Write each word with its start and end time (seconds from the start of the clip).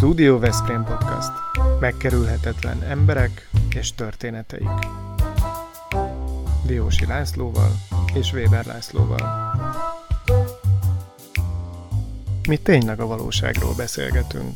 Studio 0.00 0.38
Veszprém 0.38 0.84
Podcast. 0.84 1.30
Megkerülhetetlen 1.80 2.82
emberek 2.82 3.48
és 3.74 3.94
történeteik. 3.94 4.68
Diósi 6.66 7.06
Lászlóval 7.06 7.70
és 8.14 8.32
Weber 8.32 8.66
Lászlóval. 8.66 9.54
Mi 12.48 12.56
tényleg 12.56 13.00
a 13.00 13.06
valóságról 13.06 13.74
beszélgetünk. 13.74 14.52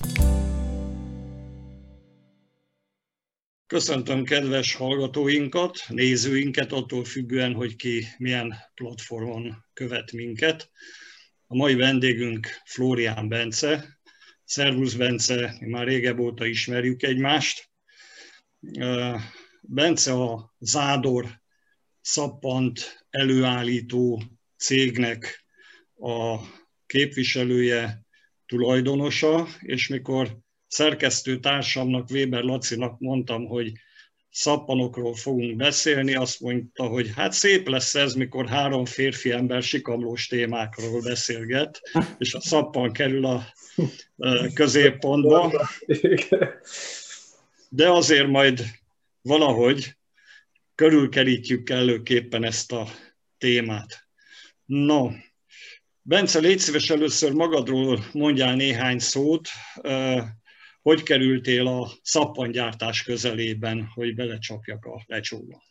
Köszöntöm 3.66 4.24
kedves 4.24 4.74
hallgatóinkat, 4.74 5.78
nézőinket, 5.88 6.72
attól 6.72 7.04
függően, 7.04 7.54
hogy 7.54 7.76
ki 7.76 8.04
milyen 8.18 8.54
platformon 8.74 9.64
követ 9.72 10.12
minket. 10.12 10.70
A 11.46 11.56
mai 11.56 11.74
vendégünk 11.74 12.46
Flórián 12.64 13.28
Bence, 13.28 13.94
Szervusz 14.44 14.94
Bence, 14.94 15.56
már 15.60 15.86
régebb 15.86 16.18
óta 16.18 16.46
ismerjük 16.46 17.02
egymást. 17.02 17.70
Bence 19.60 20.12
a 20.12 20.54
Zádor 20.58 21.40
szappant 22.00 23.06
előállító 23.10 24.22
cégnek 24.56 25.44
a 25.96 26.38
képviselője, 26.86 28.06
tulajdonosa, 28.46 29.48
és 29.60 29.88
mikor 29.88 30.38
szerkesztő 30.66 31.38
társamnak, 31.40 32.10
Weber 32.10 32.42
Lacinak 32.42 32.98
mondtam, 32.98 33.46
hogy 33.46 33.72
szappanokról 34.34 35.14
fogunk 35.14 35.56
beszélni, 35.56 36.14
azt 36.14 36.40
mondta, 36.40 36.86
hogy 36.86 37.12
hát 37.16 37.32
szép 37.32 37.68
lesz 37.68 37.94
ez, 37.94 38.14
mikor 38.14 38.48
három 38.48 38.84
férfi 38.84 39.30
ember 39.30 39.62
sikamlós 39.62 40.26
témákról 40.26 41.00
beszélget, 41.00 41.80
és 42.18 42.34
a 42.34 42.40
szappan 42.40 42.92
kerül 42.92 43.24
a 43.24 43.44
középpontba. 44.54 45.68
De 47.68 47.90
azért 47.90 48.28
majd 48.28 48.64
valahogy 49.22 49.96
körülkerítjük 50.74 51.64
kellőképpen 51.64 52.44
ezt 52.44 52.72
a 52.72 52.88
témát. 53.38 54.08
No, 54.64 55.10
Bence, 56.02 56.38
légy 56.38 56.58
szíves 56.58 56.90
először 56.90 57.32
magadról 57.32 58.04
mondjál 58.12 58.54
néhány 58.54 58.98
szót. 58.98 59.48
Hogy 60.84 61.02
kerültél 61.02 61.66
a 61.66 61.86
szappangyártás 62.02 63.02
közelében, 63.02 63.90
hogy 63.94 64.14
belecsapjak 64.14 64.84
a 64.84 65.02
lecsóba? 65.06 65.62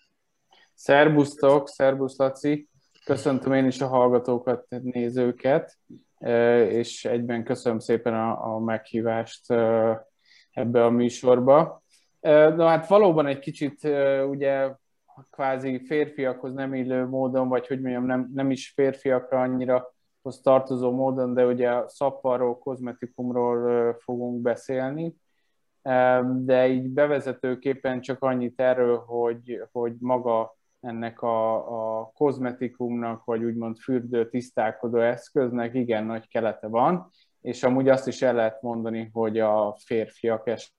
Szerbusztok, 0.73 1.70
szerbusz 1.70 2.17
Laci! 2.17 2.67
Köszöntöm 3.05 3.53
én 3.53 3.66
is 3.66 3.81
a 3.81 3.88
hallgatókat, 3.88 4.66
nézőket, 4.70 5.78
és 6.70 7.05
egyben 7.05 7.44
köszönöm 7.44 7.80
szépen 7.80 8.14
a, 8.14 8.55
a 8.55 8.59
meghívást 8.59 9.52
ebbe 10.52 10.86
a 10.86 10.89
műsorba. 10.89 11.83
Na 12.22 12.67
hát 12.67 12.88
valóban 12.88 13.27
egy 13.27 13.39
kicsit 13.39 13.83
ugye 14.30 14.70
kvázi 15.31 15.86
férfiakhoz 15.86 16.53
nem 16.53 16.73
illő 16.73 17.05
módon, 17.05 17.48
vagy 17.48 17.67
hogy 17.67 17.81
mondjam, 17.81 18.05
nem, 18.05 18.31
nem 18.33 18.52
is 18.52 18.72
férfiakra 18.75 19.42
annyira 19.42 19.92
hoz 20.24 20.42
tartozó 20.42 20.92
módon, 20.92 21.34
de 21.34 21.46
ugye 21.46 21.72
a 21.72 21.90
szapparról, 21.90 22.58
kozmetikumról 22.58 23.94
fogunk 24.00 24.42
beszélni. 24.42 25.16
De 26.36 26.68
így 26.68 26.90
bevezetőképpen 26.90 28.02
csak 28.02 28.24
annyit 28.24 28.60
erről, 28.60 28.98
hogy, 28.98 29.62
hogy 29.72 29.94
maga 30.00 30.56
ennek 30.80 31.22
a, 31.22 31.56
a 32.00 32.12
kozmetikumnak, 32.16 33.24
vagy 33.24 33.44
úgymond 33.44 33.78
fürdő 33.78 34.30
tisztálkodó 34.30 35.00
eszköznek 35.00 35.74
igen 35.74 36.06
nagy 36.06 36.28
kelete 36.28 36.68
van, 36.68 37.10
és 37.42 37.64
amúgy 37.64 37.90
azt 37.90 38.08
is 38.08 38.22
el 38.22 38.34
lehet 38.34 38.62
mondani, 38.62 39.10
hogy 39.14 39.40
a 39.40 39.78
férfiak 39.86 40.48
es 40.48 40.74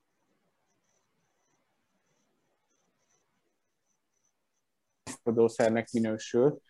szernek 5.47 5.91
minősül, 5.93 6.61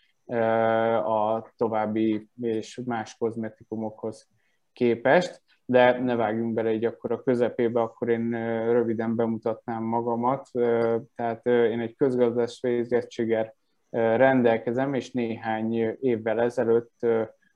a 1.05 1.47
további 1.57 2.29
és 2.41 2.81
más 2.85 3.17
kozmetikumokhoz 3.17 4.29
képest, 4.73 5.43
de 5.65 5.99
ne 5.99 6.17
vágjunk 6.17 6.55
bele 6.55 6.73
így 6.73 6.85
akkor 6.85 7.13
a 7.13 7.23
közepébe, 7.23 7.81
akkor 7.81 8.09
én 8.09 8.31
röviden 8.73 9.17
bemutatnám 9.17 9.83
magamat. 9.83 10.49
Tehát 11.15 11.47
én 11.47 11.81
egy 11.81 11.97
közgazdász 11.97 12.61
végzettséggel 12.61 13.55
rendelkezem, 13.91 14.95
és 14.95 15.11
néhány 15.11 15.75
évvel 16.01 16.41
ezelőtt 16.41 17.03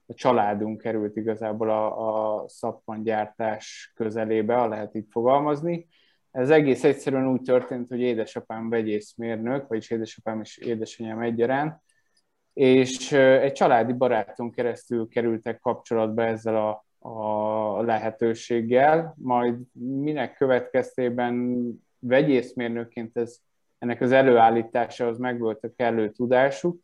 a 0.07 0.15
családunk 0.15 0.81
került 0.81 1.17
igazából 1.17 1.71
a, 1.71 2.43
a 2.43 2.49
szappangyártás 2.49 3.93
közelébe, 3.95 4.55
ha 4.55 4.69
lehet 4.69 4.95
így 4.95 5.07
fogalmazni. 5.11 5.89
Ez 6.31 6.51
egész 6.51 6.85
egyszerűen 6.85 7.29
úgy 7.29 7.43
történt, 7.43 7.89
hogy 7.89 8.01
édesapám 8.01 8.69
vegyészmérnök, 8.69 9.69
vagyis 9.69 9.91
édesapám 9.91 10.41
és 10.41 10.57
édesanyám 10.57 11.21
egyaránt, 11.21 11.81
és 12.59 13.13
egy 13.13 13.53
családi 13.53 13.93
baráton 13.93 14.51
keresztül 14.51 15.09
kerültek 15.09 15.61
kapcsolatba 15.61 16.23
ezzel 16.23 16.57
a, 16.57 16.85
a 17.09 17.83
lehetőséggel, 17.83 19.15
majd 19.19 19.55
minek 19.73 20.37
következtében 20.37 21.59
vegyészmérnökként 21.99 23.17
ez, 23.17 23.39
ennek 23.79 24.01
az 24.01 24.13
előállításához 24.13 25.19
megvolt 25.19 25.65
a 25.65 25.73
kellő 25.77 26.11
tudásuk, 26.11 26.81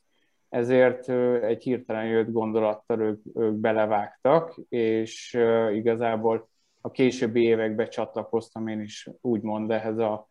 ezért 0.49 1.09
egy 1.43 1.62
hirtelen 1.62 2.06
jött 2.06 2.31
gondolattal 2.31 3.01
ők, 3.01 3.21
ők 3.35 3.55
belevágtak, 3.55 4.55
és 4.69 5.39
igazából 5.73 6.49
a 6.81 6.91
későbbi 6.91 7.43
években 7.43 7.89
csatlakoztam 7.89 8.69
én 8.69 8.81
is 8.81 9.11
úgymond 9.21 9.71
ehhez 9.71 9.99
a 9.99 10.29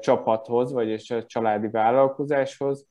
csapathoz, 0.00 0.72
vagyis 0.72 1.10
a 1.10 1.24
családi 1.24 1.68
vállalkozáshoz, 1.68 2.86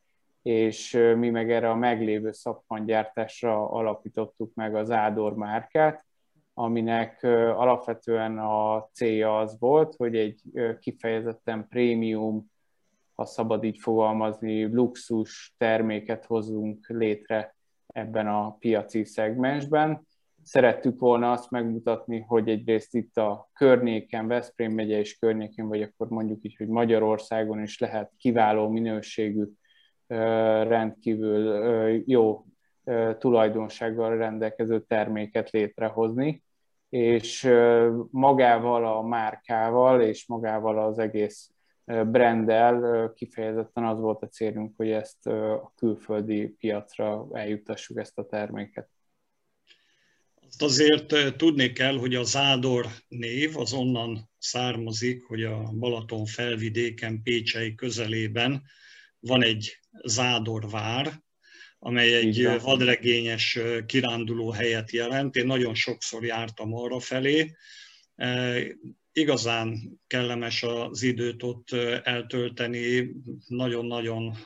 és 0.48 0.92
mi 1.16 1.30
meg 1.30 1.52
erre 1.52 1.70
a 1.70 1.76
meglévő 1.76 2.32
szappangyártásra 2.32 3.70
alapítottuk 3.70 4.54
meg 4.54 4.76
az 4.76 4.92
Ádor 4.92 5.36
márkát, 5.36 6.06
aminek 6.54 7.24
alapvetően 7.56 8.38
a 8.40 8.90
célja 8.94 9.38
az 9.38 9.60
volt, 9.60 9.96
hogy 9.96 10.16
egy 10.16 10.42
kifejezetten 10.80 11.68
prémium, 11.70 12.52
ha 13.16 13.26
szabad 13.26 13.64
így 13.64 13.78
fogalmazni, 13.78 14.64
luxus 14.64 15.54
terméket 15.58 16.26
hozzunk 16.26 16.88
létre 16.88 17.56
ebben 17.88 18.28
a 18.28 18.52
piaci 18.60 19.04
szegmensben. 19.04 20.08
Szerettük 20.44 21.00
volna 21.00 21.32
azt 21.32 21.52
megmutatni, 21.52 22.20
hogy 22.20 22.50
egyrészt 22.50 22.96
itt 22.96 23.18
a 23.18 23.50
környéken, 23.54 24.28
Veszprém 24.28 24.72
megye 24.74 25.00
és 25.00 25.18
környékén, 25.18 25.68
vagy 25.68 25.82
akkor 25.82 26.08
mondjuk 26.08 26.44
így, 26.44 26.56
hogy 26.56 26.68
Magyarországon 26.68 27.62
is 27.62 27.80
lehet 27.80 28.12
kiváló 28.18 28.70
minőségű 28.70 29.44
rendkívül 30.08 32.04
jó 32.06 32.46
tulajdonsággal 33.20 34.18
rendelkező 34.18 34.82
terméket 34.82 35.50
létrehozni, 35.50 36.44
és 36.90 37.44
magával 38.12 38.86
a 38.86 39.02
márkával 39.02 40.02
és 40.02 40.28
magával 40.28 40.80
az 40.80 41.00
egész 41.00 41.52
branddel 41.86 43.12
kifejezetten 43.16 43.86
az 43.86 44.00
volt 44.00 44.24
a 44.24 44.28
célunk, 44.28 44.74
hogy 44.78 44.90
ezt 44.90 45.28
a 45.28 45.74
külföldi 45.76 46.48
piacra 46.48 47.28
eljutassuk 47.32 47.98
ezt 47.98 48.18
a 48.18 48.26
terméket. 48.26 48.90
Azt 50.48 50.62
azért 50.62 51.38
tudni 51.38 51.72
kell, 51.72 51.98
hogy 51.98 52.16
a 52.16 52.24
Zádor 52.24 52.86
név 53.08 53.58
az 53.58 53.74
onnan 53.74 54.30
származik, 54.38 55.24
hogy 55.24 55.44
a 55.44 55.72
Balaton 55.80 56.26
felvidéken, 56.26 57.22
Pécsei 57.24 57.76
közelében 57.76 58.64
van 59.28 59.44
egy 59.44 59.80
Zádorvár, 60.04 61.22
amely 61.80 62.16
egy 62.16 62.60
vadregényes 62.62 63.60
kiránduló 63.86 64.50
helyet 64.50 64.92
jelent. 64.92 65.36
Én 65.36 65.46
nagyon 65.46 65.76
sokszor 65.76 66.26
jártam 66.26 66.74
arra 66.74 67.00
felé. 67.00 67.56
Igazán 69.12 70.00
kellemes 70.08 70.64
az 70.64 71.02
időt 71.02 71.44
ott 71.44 71.72
eltölteni, 72.04 73.12
nagyon-nagyon 73.48 74.38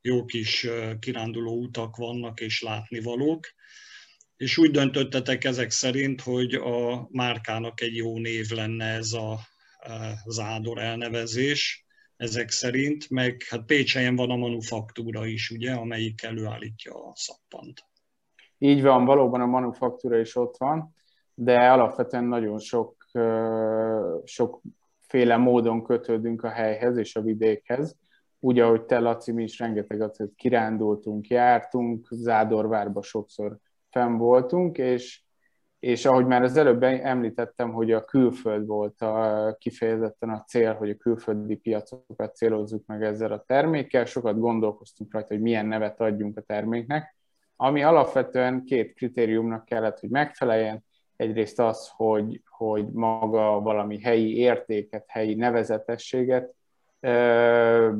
jó 0.00 0.24
kis 0.24 0.66
kiránduló 0.98 1.60
utak 1.60 1.96
vannak 1.96 2.40
és 2.40 2.62
látnivalók. 2.62 3.46
És 4.36 4.58
úgy 4.58 4.70
döntöttetek 4.70 5.44
ezek 5.44 5.70
szerint, 5.70 6.20
hogy 6.20 6.54
a 6.54 7.08
márkának 7.10 7.80
egy 7.80 7.96
jó 7.96 8.18
név 8.18 8.50
lenne 8.50 8.86
ez 8.86 9.12
a 9.12 9.40
Zádor 10.26 10.78
elnevezés, 10.78 11.81
ezek 12.22 12.50
szerint, 12.50 13.10
meg 13.10 13.42
hát 13.48 13.64
Pécselyen 13.64 14.16
van 14.16 14.30
a 14.30 14.36
manufaktúra 14.36 15.26
is, 15.26 15.50
ugye, 15.50 15.72
amelyik 15.72 16.22
előállítja 16.22 16.94
a 16.94 17.12
szappant. 17.14 17.84
Így 18.58 18.82
van, 18.82 19.04
valóban 19.04 19.40
a 19.40 19.46
manufaktúra 19.46 20.18
is 20.18 20.36
ott 20.36 20.56
van, 20.56 20.94
de 21.34 21.70
alapvetően 21.70 22.24
nagyon 22.24 22.58
sok, 22.58 23.06
sokféle 24.24 25.36
módon 25.36 25.84
kötődünk 25.84 26.42
a 26.42 26.48
helyhez 26.48 26.96
és 26.96 27.16
a 27.16 27.22
vidékhez. 27.22 27.96
Úgy, 28.40 28.58
ahogy 28.58 28.82
te, 28.82 28.98
Laci, 28.98 29.32
mi 29.32 29.42
is 29.42 29.58
rengeteget 29.58 30.16
kirándultunk, 30.36 31.28
jártunk, 31.28 32.06
Zádorvárba 32.10 33.02
sokszor 33.02 33.58
fenn 33.90 34.16
voltunk, 34.16 34.78
és 34.78 35.21
és 35.82 36.04
ahogy 36.04 36.26
már 36.26 36.42
az 36.42 36.56
előbb 36.56 36.82
említettem, 36.82 37.72
hogy 37.72 37.92
a 37.92 38.04
külföld 38.04 38.66
volt 38.66 39.00
a, 39.00 39.56
kifejezetten 39.58 40.30
a 40.30 40.44
cél, 40.44 40.74
hogy 40.74 40.90
a 40.90 40.96
külföldi 40.96 41.56
piacokat 41.56 42.36
célozzuk 42.36 42.86
meg 42.86 43.02
ezzel 43.02 43.32
a 43.32 43.44
termékkel, 43.46 44.04
sokat 44.04 44.38
gondolkoztunk 44.38 45.12
rajta, 45.12 45.34
hogy 45.34 45.42
milyen 45.42 45.66
nevet 45.66 46.00
adjunk 46.00 46.36
a 46.36 46.40
terméknek, 46.40 47.16
ami 47.56 47.82
alapvetően 47.82 48.64
két 48.64 48.94
kritériumnak 48.94 49.64
kellett, 49.64 49.98
hogy 49.98 50.08
megfeleljen. 50.08 50.84
Egyrészt 51.16 51.58
az, 51.58 51.90
hogy, 51.96 52.42
hogy 52.50 52.86
maga 52.92 53.60
valami 53.60 54.00
helyi 54.00 54.36
értéket, 54.36 55.04
helyi 55.06 55.34
nevezetességet 55.34 56.54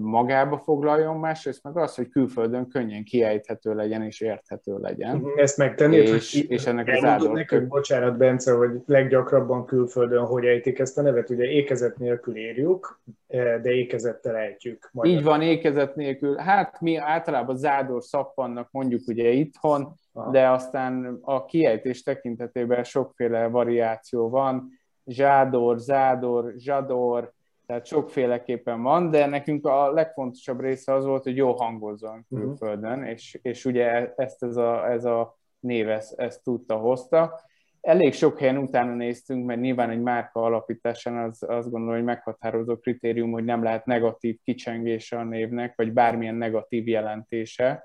magába 0.00 0.58
foglaljon, 0.58 1.16
másrészt 1.16 1.62
meg 1.62 1.76
az, 1.76 1.94
hogy 1.94 2.08
külföldön 2.08 2.68
könnyen 2.68 3.04
kiejthető 3.04 3.74
legyen 3.74 4.02
és 4.02 4.20
érthető 4.20 4.78
legyen. 4.78 5.16
Mhm. 5.16 5.38
Ezt 5.38 5.56
megtenni, 5.56 5.96
és, 5.96 6.10
hogy 6.10 6.50
és 6.50 6.66
ennek 6.66 6.88
az 6.88 7.04
áldott... 7.04 7.32
nekünk, 7.32 7.68
bocsánat 7.68 8.16
Bence, 8.16 8.52
hogy 8.52 8.70
leggyakrabban 8.86 9.66
külföldön 9.66 10.24
hogy 10.24 10.44
ejtik 10.44 10.78
ezt 10.78 10.98
a 10.98 11.02
nevet, 11.02 11.30
ugye 11.30 11.44
ékezet 11.44 11.98
nélkül 11.98 12.36
írjuk, 12.36 13.00
de 13.26 13.70
ékezettel 13.70 14.36
ejtjük. 14.36 14.88
Magyar. 14.92 15.12
Így 15.12 15.22
van, 15.22 15.42
ékezet 15.42 15.96
nélkül. 15.96 16.36
Hát 16.36 16.80
mi 16.80 16.96
általában 16.96 17.56
zádor 17.56 18.02
szappannak 18.02 18.68
mondjuk 18.70 19.08
ugye 19.08 19.28
itthon, 19.28 19.94
Aha. 20.12 20.30
de 20.30 20.48
aztán 20.48 21.18
a 21.22 21.44
kiejtés 21.44 22.02
tekintetében 22.02 22.84
sokféle 22.84 23.46
variáció 23.46 24.28
van. 24.28 24.80
Zsádor, 25.06 25.78
zádor, 25.78 26.52
zsador, 26.56 27.32
tehát 27.66 27.86
sokféleképpen 27.86 28.82
van, 28.82 29.10
de 29.10 29.26
nekünk 29.26 29.66
a 29.66 29.92
legfontosabb 29.92 30.60
része 30.60 30.94
az 30.94 31.04
volt, 31.04 31.22
hogy 31.22 31.36
jó 31.36 31.52
hangozzon 31.52 32.26
mhm. 32.28 32.40
külföldön, 32.40 32.92
uh-huh. 32.92 33.10
és, 33.10 33.38
és 33.42 33.64
ugye 33.64 34.12
ezt 34.16 34.42
ez 34.42 34.56
a, 34.56 34.90
ez 34.90 35.04
a 35.04 35.38
név 35.60 35.88
ezt, 35.88 36.20
ezt 36.20 36.42
tudta, 36.42 36.76
hozta. 36.76 37.40
Elég 37.80 38.12
sok 38.12 38.38
helyen 38.38 38.56
utána 38.56 38.94
néztünk, 38.94 39.46
mert 39.46 39.60
nyilván 39.60 39.90
egy 39.90 40.00
márka 40.00 40.42
alapításán 40.42 41.16
az, 41.16 41.42
azt 41.48 41.70
gondolom, 41.70 41.94
hogy 41.94 42.04
meghatározó 42.04 42.76
kritérium, 42.76 43.32
hogy 43.32 43.44
nem 43.44 43.62
lehet 43.62 43.86
negatív 43.86 44.38
kicsengése 44.44 45.18
a 45.18 45.24
névnek, 45.24 45.76
vagy 45.76 45.92
bármilyen 45.92 46.34
negatív 46.34 46.88
jelentése 46.88 47.84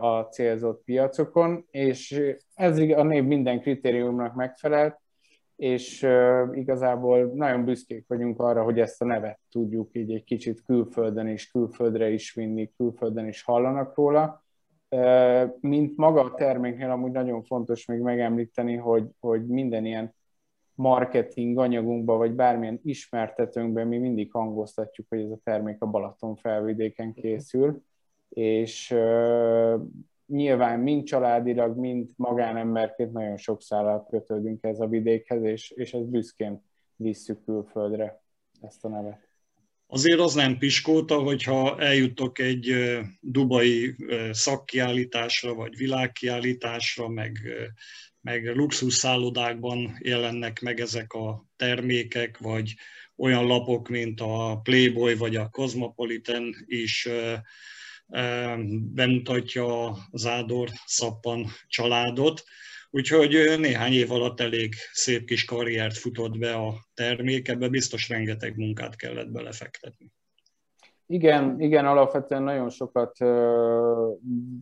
a 0.00 0.20
célzott 0.20 0.84
piacokon, 0.84 1.66
és 1.70 2.22
ez 2.54 2.78
a 2.78 3.02
név 3.02 3.24
minden 3.24 3.60
kritériumnak 3.60 4.34
megfelelt, 4.34 5.00
és 5.60 6.06
igazából 6.52 7.24
nagyon 7.34 7.64
büszkék 7.64 8.04
vagyunk 8.08 8.40
arra, 8.40 8.62
hogy 8.62 8.80
ezt 8.80 9.02
a 9.02 9.04
nevet 9.04 9.38
tudjuk 9.50 9.88
így 9.92 10.12
egy 10.12 10.24
kicsit 10.24 10.62
külföldön 10.62 11.26
is, 11.26 11.50
külföldre 11.50 12.10
is 12.10 12.34
vinni, 12.34 12.70
külföldön 12.76 13.26
is 13.26 13.42
hallanak 13.42 13.96
róla. 13.96 14.44
Mint 15.60 15.96
maga 15.96 16.20
a 16.20 16.34
terméknél 16.34 16.90
amúgy 16.90 17.10
nagyon 17.10 17.42
fontos 17.42 17.86
még 17.86 18.00
megemlíteni, 18.00 18.76
hogy, 18.76 19.08
hogy 19.18 19.46
minden 19.46 19.84
ilyen 19.84 20.14
marketing 20.74 21.58
anyagunkban, 21.58 22.18
vagy 22.18 22.32
bármilyen 22.32 22.80
ismertetőnkben 22.82 23.86
mi 23.86 23.98
mindig 23.98 24.32
hangoztatjuk, 24.32 25.06
hogy 25.08 25.20
ez 25.20 25.30
a 25.30 25.40
termék 25.44 25.76
a 25.82 25.86
Balaton 25.86 26.36
felvidéken 26.36 27.12
készül, 27.12 27.82
és 28.28 28.94
nyilván 30.30 30.80
mind 30.80 31.04
családilag, 31.04 31.76
mind 31.76 32.08
magánemberként 32.16 33.12
nagyon 33.12 33.36
sok 33.36 33.62
szállal 33.62 34.06
kötődünk 34.10 34.64
ez 34.64 34.80
a 34.80 34.86
vidékhez, 34.86 35.42
és, 35.42 35.70
és 35.70 35.92
ezt 35.92 36.08
büszkén 36.08 36.62
visszük 36.96 37.44
külföldre 37.44 38.22
ezt 38.60 38.84
a 38.84 38.88
nevet. 38.88 39.28
Azért 39.86 40.20
az 40.20 40.34
nem 40.34 40.58
piskóta, 40.58 41.18
hogyha 41.18 41.80
eljutok 41.80 42.38
egy 42.38 42.74
dubai 43.20 43.96
szakkiállításra, 44.30 45.54
vagy 45.54 45.76
világkiállításra, 45.76 47.08
meg, 47.08 47.38
meg 48.20 48.56
luxus 48.56 48.94
szállodákban 48.94 49.96
jelennek 49.98 50.60
meg 50.60 50.80
ezek 50.80 51.12
a 51.12 51.46
termékek, 51.56 52.38
vagy 52.38 52.74
olyan 53.16 53.46
lapok, 53.46 53.88
mint 53.88 54.20
a 54.20 54.60
Playboy 54.62 55.14
vagy 55.14 55.36
a 55.36 55.48
Cosmopolitan 55.48 56.54
is 56.66 57.08
bemutatja 58.94 59.86
a 59.86 59.96
Zádor 60.12 60.68
Szappan 60.86 61.46
családot, 61.66 62.42
úgyhogy 62.90 63.58
néhány 63.58 63.92
év 63.92 64.12
alatt 64.12 64.40
elég 64.40 64.74
szép 64.92 65.24
kis 65.24 65.44
karriert 65.44 65.96
futott 65.96 66.38
be 66.38 66.54
a 66.54 66.74
termék, 66.94 67.48
ebbe 67.48 67.68
biztos 67.68 68.08
rengeteg 68.08 68.56
munkát 68.56 68.96
kellett 68.96 69.30
belefektetni. 69.30 70.12
Igen, 71.06 71.60
igen, 71.60 71.86
alapvetően 71.86 72.42
nagyon 72.42 72.70
sokat 72.70 73.16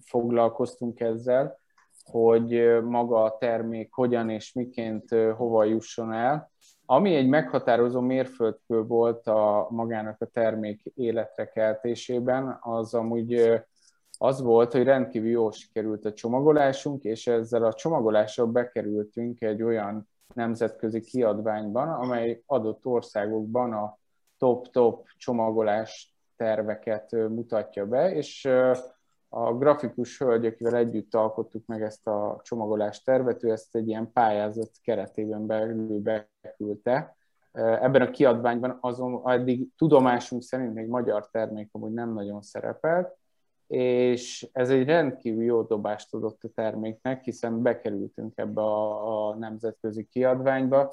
foglalkoztunk 0.04 1.00
ezzel, 1.00 1.58
hogy 2.02 2.80
maga 2.82 3.22
a 3.22 3.36
termék 3.38 3.92
hogyan 3.92 4.30
és 4.30 4.52
miként 4.52 5.08
hova 5.36 5.64
jusson 5.64 6.12
el. 6.12 6.52
Ami 6.90 7.14
egy 7.14 7.28
meghatározó 7.28 8.00
mérföldkő 8.00 8.82
volt 8.82 9.26
a 9.26 9.66
magának 9.70 10.16
a 10.20 10.26
termék 10.26 10.82
életre 10.94 11.48
keltésében, 11.48 12.58
az 12.60 12.94
amúgy 12.94 13.62
az 14.18 14.40
volt, 14.40 14.72
hogy 14.72 14.84
rendkívül 14.84 15.28
jól 15.28 15.52
sikerült 15.52 16.04
a 16.04 16.12
csomagolásunk, 16.12 17.04
és 17.04 17.26
ezzel 17.26 17.64
a 17.64 17.72
csomagolással 17.72 18.46
bekerültünk 18.46 19.40
egy 19.40 19.62
olyan 19.62 20.08
nemzetközi 20.34 21.00
kiadványban, 21.00 21.88
amely 21.88 22.42
adott 22.46 22.86
országokban 22.86 23.72
a 23.72 23.98
top-top 24.38 25.06
csomagolás 25.16 26.16
terveket 26.36 27.10
mutatja 27.12 27.86
be, 27.86 28.14
és 28.14 28.48
a 29.28 29.52
grafikus 29.54 30.18
hölgy, 30.18 30.46
akivel 30.46 30.76
együtt 30.76 31.14
alkottuk 31.14 31.66
meg 31.66 31.82
ezt 31.82 32.06
a 32.06 32.40
csomagolás 32.42 33.02
tervet, 33.02 33.44
ő 33.44 33.50
ezt 33.50 33.76
egy 33.76 33.88
ilyen 33.88 34.12
pályázat 34.12 34.70
keretében 34.82 35.46
belül 35.46 36.00
beküldte. 36.00 37.16
Ebben 37.52 38.02
a 38.02 38.10
kiadványban 38.10 38.78
azon 38.80 39.30
eddig 39.30 39.68
tudomásunk 39.76 40.42
szerint 40.42 40.74
még 40.74 40.86
magyar 40.86 41.28
termék 41.30 41.68
amúgy 41.72 41.92
nem 41.92 42.12
nagyon 42.12 42.42
szerepelt, 42.42 43.16
és 43.66 44.48
ez 44.52 44.70
egy 44.70 44.84
rendkívül 44.84 45.44
jó 45.44 45.62
dobást 45.62 46.14
adott 46.14 46.44
a 46.44 46.48
terméknek, 46.54 47.24
hiszen 47.24 47.62
bekerültünk 47.62 48.32
ebbe 48.38 48.60
a, 48.60 49.28
a 49.28 49.34
nemzetközi 49.34 50.04
kiadványba, 50.04 50.92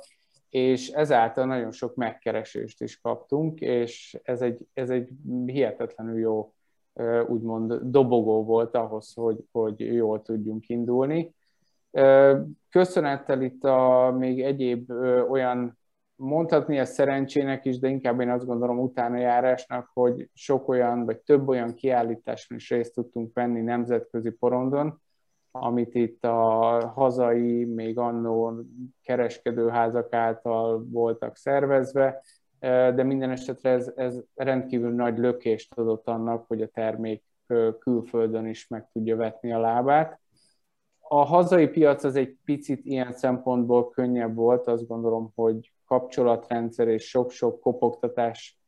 és 0.49 0.89
ezáltal 0.89 1.45
nagyon 1.45 1.71
sok 1.71 1.95
megkeresést 1.95 2.81
is 2.81 2.99
kaptunk, 2.99 3.59
és 3.59 4.19
ez 4.23 4.41
egy, 4.41 4.67
ez 4.73 4.89
egy 4.89 5.09
hihetetlenül 5.45 6.19
jó 6.19 6.53
úgymond 7.27 7.73
dobogó 7.73 8.43
volt 8.43 8.75
ahhoz, 8.75 9.13
hogy, 9.13 9.45
hogy 9.51 9.79
jól 9.79 10.21
tudjunk 10.21 10.69
indulni. 10.69 11.33
Köszönettel 12.69 13.41
itt 13.41 13.63
a 13.63 14.11
még 14.17 14.41
egyéb 14.41 14.91
olyan, 15.29 15.77
mondhatni 16.15 16.77
ezt 16.77 16.93
szerencsének 16.93 17.65
is, 17.65 17.79
de 17.79 17.87
inkább 17.87 18.19
én 18.19 18.29
azt 18.29 18.45
gondolom 18.45 18.79
utána 18.79 19.17
járásnak, 19.17 19.89
hogy 19.93 20.29
sok 20.33 20.67
olyan, 20.67 21.05
vagy 21.05 21.17
több 21.17 21.47
olyan 21.47 21.73
kiállításon 21.73 22.57
is 22.57 22.69
részt 22.69 22.93
tudtunk 22.93 23.33
venni 23.33 23.61
nemzetközi 23.61 24.29
porondon, 24.29 25.01
amit 25.51 25.95
itt 25.95 26.25
a 26.25 26.91
hazai, 26.95 27.65
még 27.65 27.97
annó 27.97 28.61
kereskedőházak 29.03 30.13
által 30.13 30.85
voltak 30.89 31.35
szervezve, 31.35 32.23
de 32.59 33.03
minden 33.03 33.29
esetre 33.29 33.69
ez, 33.69 33.91
ez 33.95 34.21
rendkívül 34.35 34.91
nagy 34.91 35.17
lökést 35.17 35.73
adott 35.73 36.07
annak, 36.07 36.47
hogy 36.47 36.61
a 36.61 36.67
termék 36.67 37.23
külföldön 37.79 38.45
is 38.45 38.67
meg 38.67 38.89
tudja 38.93 39.15
vetni 39.15 39.51
a 39.51 39.59
lábát. 39.59 40.19
A 40.99 41.23
hazai 41.23 41.67
piac 41.67 42.03
az 42.03 42.15
egy 42.15 42.37
picit 42.45 42.85
ilyen 42.85 43.13
szempontból 43.13 43.89
könnyebb 43.89 44.35
volt, 44.35 44.67
azt 44.67 44.87
gondolom, 44.87 45.31
hogy 45.35 45.73
kapcsolatrendszer 45.85 46.87
és 46.87 47.09
sok-sok 47.09 47.59
kopogtatás 47.59 48.59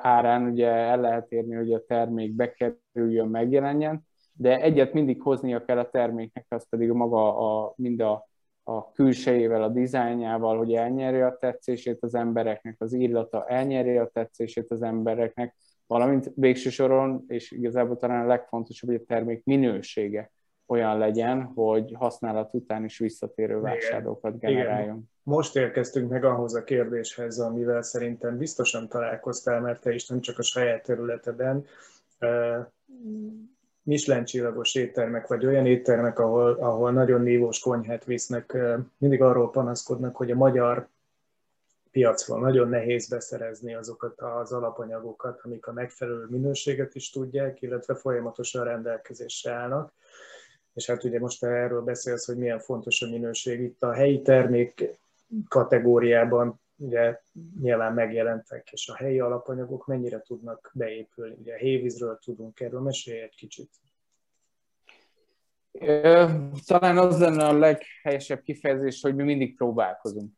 árán 0.00 0.50
ugye 0.50 0.66
el 0.66 1.00
lehet 1.00 1.32
érni, 1.32 1.54
hogy 1.54 1.72
a 1.72 1.84
termék 1.84 2.32
bekerüljön, 2.32 3.28
megjelenjen, 3.28 4.06
de 4.32 4.60
egyet 4.60 4.92
mindig 4.92 5.22
hoznia 5.22 5.64
kell 5.64 5.78
a 5.78 5.90
terméknek, 5.90 6.46
az 6.48 6.68
pedig 6.68 6.90
maga 6.90 7.36
a, 7.36 7.72
mind 7.76 8.00
a 8.00 8.29
a 8.76 8.92
külsejével, 8.92 9.62
a 9.62 9.68
dizájnjával, 9.68 10.58
hogy 10.58 10.74
elnyerje 10.74 11.26
a 11.26 11.36
tetszését 11.36 12.02
az 12.02 12.14
embereknek, 12.14 12.76
az 12.78 12.92
illata 12.92 13.46
elnyerje 13.46 14.00
a 14.00 14.10
tetszését 14.12 14.70
az 14.70 14.82
embereknek, 14.82 15.56
valamint 15.86 16.32
végső 16.34 16.70
soron, 16.70 17.24
és 17.28 17.50
igazából 17.50 17.96
talán 17.96 18.24
a 18.24 18.28
legfontosabb, 18.28 18.90
hogy 18.90 19.00
a 19.02 19.04
termék 19.06 19.44
minősége 19.44 20.30
olyan 20.66 20.98
legyen, 20.98 21.42
hogy 21.42 21.94
használat 21.98 22.54
után 22.54 22.84
is 22.84 22.98
visszatérő 22.98 23.60
vásárlókat 23.60 24.38
generáljon. 24.38 24.82
Igen. 24.82 25.10
Most 25.22 25.56
érkeztünk 25.56 26.10
meg 26.10 26.24
ahhoz 26.24 26.54
a 26.54 26.64
kérdéshez, 26.64 27.38
amivel 27.38 27.82
szerintem 27.82 28.36
biztosan 28.36 28.88
találkoztál, 28.88 29.60
mert 29.60 29.80
te 29.80 29.92
is 29.94 30.06
nem 30.06 30.20
csak 30.20 30.38
a 30.38 30.42
saját 30.42 30.82
területeden 30.82 31.64
Michelin 33.82 34.24
csillagos 34.24 34.74
éttermek, 34.74 35.26
vagy 35.26 35.46
olyan 35.46 35.66
éttermek, 35.66 36.18
ahol, 36.18 36.52
ahol 36.52 36.92
nagyon 36.92 37.20
nívós 37.20 37.58
konyhát 37.58 38.04
visznek, 38.04 38.56
mindig 38.98 39.22
arról 39.22 39.50
panaszkodnak, 39.50 40.16
hogy 40.16 40.30
a 40.30 40.36
magyar 40.36 40.88
piacról 41.90 42.40
nagyon 42.40 42.68
nehéz 42.68 43.08
beszerezni 43.08 43.74
azokat 43.74 44.20
az 44.20 44.52
alapanyagokat, 44.52 45.40
amik 45.42 45.66
a 45.66 45.72
megfelelő 45.72 46.26
minőséget 46.28 46.94
is 46.94 47.10
tudják, 47.10 47.62
illetve 47.62 47.94
folyamatosan 47.94 48.64
rendelkezésre 48.64 49.52
állnak. 49.52 49.92
és 50.74 50.86
hát 50.86 51.04
ugye 51.04 51.18
most 51.18 51.44
erről 51.44 51.82
beszélsz, 51.82 52.26
hogy 52.26 52.36
milyen 52.36 52.58
fontos 52.58 53.02
a 53.02 53.08
minőség. 53.08 53.60
Itt 53.60 53.82
a 53.82 53.92
helyi 53.92 54.22
termék 54.22 54.98
kategóriában 55.48 56.59
ugye 56.80 57.20
nyilván 57.60 57.94
megjelentek, 57.94 58.68
és 58.72 58.88
a 58.88 58.94
helyi 58.94 59.20
alapanyagok 59.20 59.86
mennyire 59.86 60.20
tudnak 60.20 60.70
beépülni. 60.74 61.36
Ugye 61.38 61.54
a 61.54 61.58
hévízről 61.58 62.18
tudunk 62.24 62.60
erről, 62.60 62.80
mesélj 62.80 63.20
egy 63.20 63.34
kicsit. 63.34 63.70
Talán 66.66 66.98
az 66.98 67.18
lenne 67.18 67.44
a 67.44 67.58
leghelyesebb 67.58 68.42
kifejezés, 68.42 69.00
hogy 69.02 69.14
mi 69.14 69.22
mindig 69.22 69.56
próbálkozunk. 69.56 70.32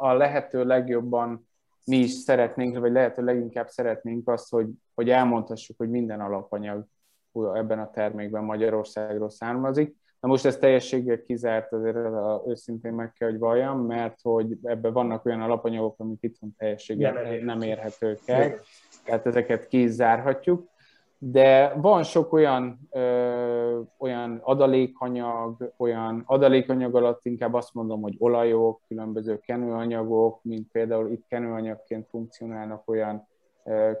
A 0.00 0.12
lehető 0.12 0.64
legjobban 0.64 1.48
mi 1.84 1.96
is 1.96 2.10
szeretnénk, 2.10 2.78
vagy 2.78 2.92
lehető 2.92 3.24
leginkább 3.24 3.68
szeretnénk 3.68 4.28
azt, 4.28 4.50
hogy, 4.50 4.68
hogy 4.94 5.10
elmondhassuk, 5.10 5.76
hogy 5.76 5.90
minden 5.90 6.20
alapanyag 6.20 6.86
ebben 7.32 7.78
a 7.78 7.90
termékben 7.90 8.44
Magyarországról 8.44 9.30
származik. 9.30 9.96
Na 10.20 10.28
most 10.28 10.44
ez 10.44 10.56
teljességgel 10.56 11.22
kizárt, 11.22 11.72
azért 11.72 11.96
őszintén 12.46 12.92
meg 12.92 13.12
kell, 13.12 13.30
hogy 13.30 13.38
valljam, 13.38 13.80
mert 13.80 14.18
hogy 14.22 14.58
ebben 14.62 14.92
vannak 14.92 15.24
olyan 15.24 15.42
alapanyagok, 15.42 15.94
amik 15.98 16.22
itt 16.22 16.36
van 16.40 16.54
teljességgel 16.58 17.12
nem, 17.12 17.44
nem 17.44 17.60
érhetők 17.60 18.18
el, 18.26 18.54
tehát 19.04 19.26
ezeket 19.26 19.66
kizárhatjuk. 19.66 20.68
De 21.22 21.74
van 21.74 22.02
sok 22.02 22.32
olyan, 22.32 22.88
ö, 22.90 23.80
olyan 23.98 24.40
adalékanyag, 24.42 25.72
olyan 25.76 26.22
adalékanyag 26.26 26.94
alatt 26.94 27.24
inkább 27.24 27.54
azt 27.54 27.74
mondom, 27.74 28.02
hogy 28.02 28.16
olajok, 28.18 28.80
különböző 28.88 29.38
kenőanyagok, 29.38 30.42
mint 30.42 30.70
például 30.72 31.10
itt 31.10 31.26
kenőanyagként 31.26 32.06
funkcionálnak 32.08 32.88
olyan 32.88 33.28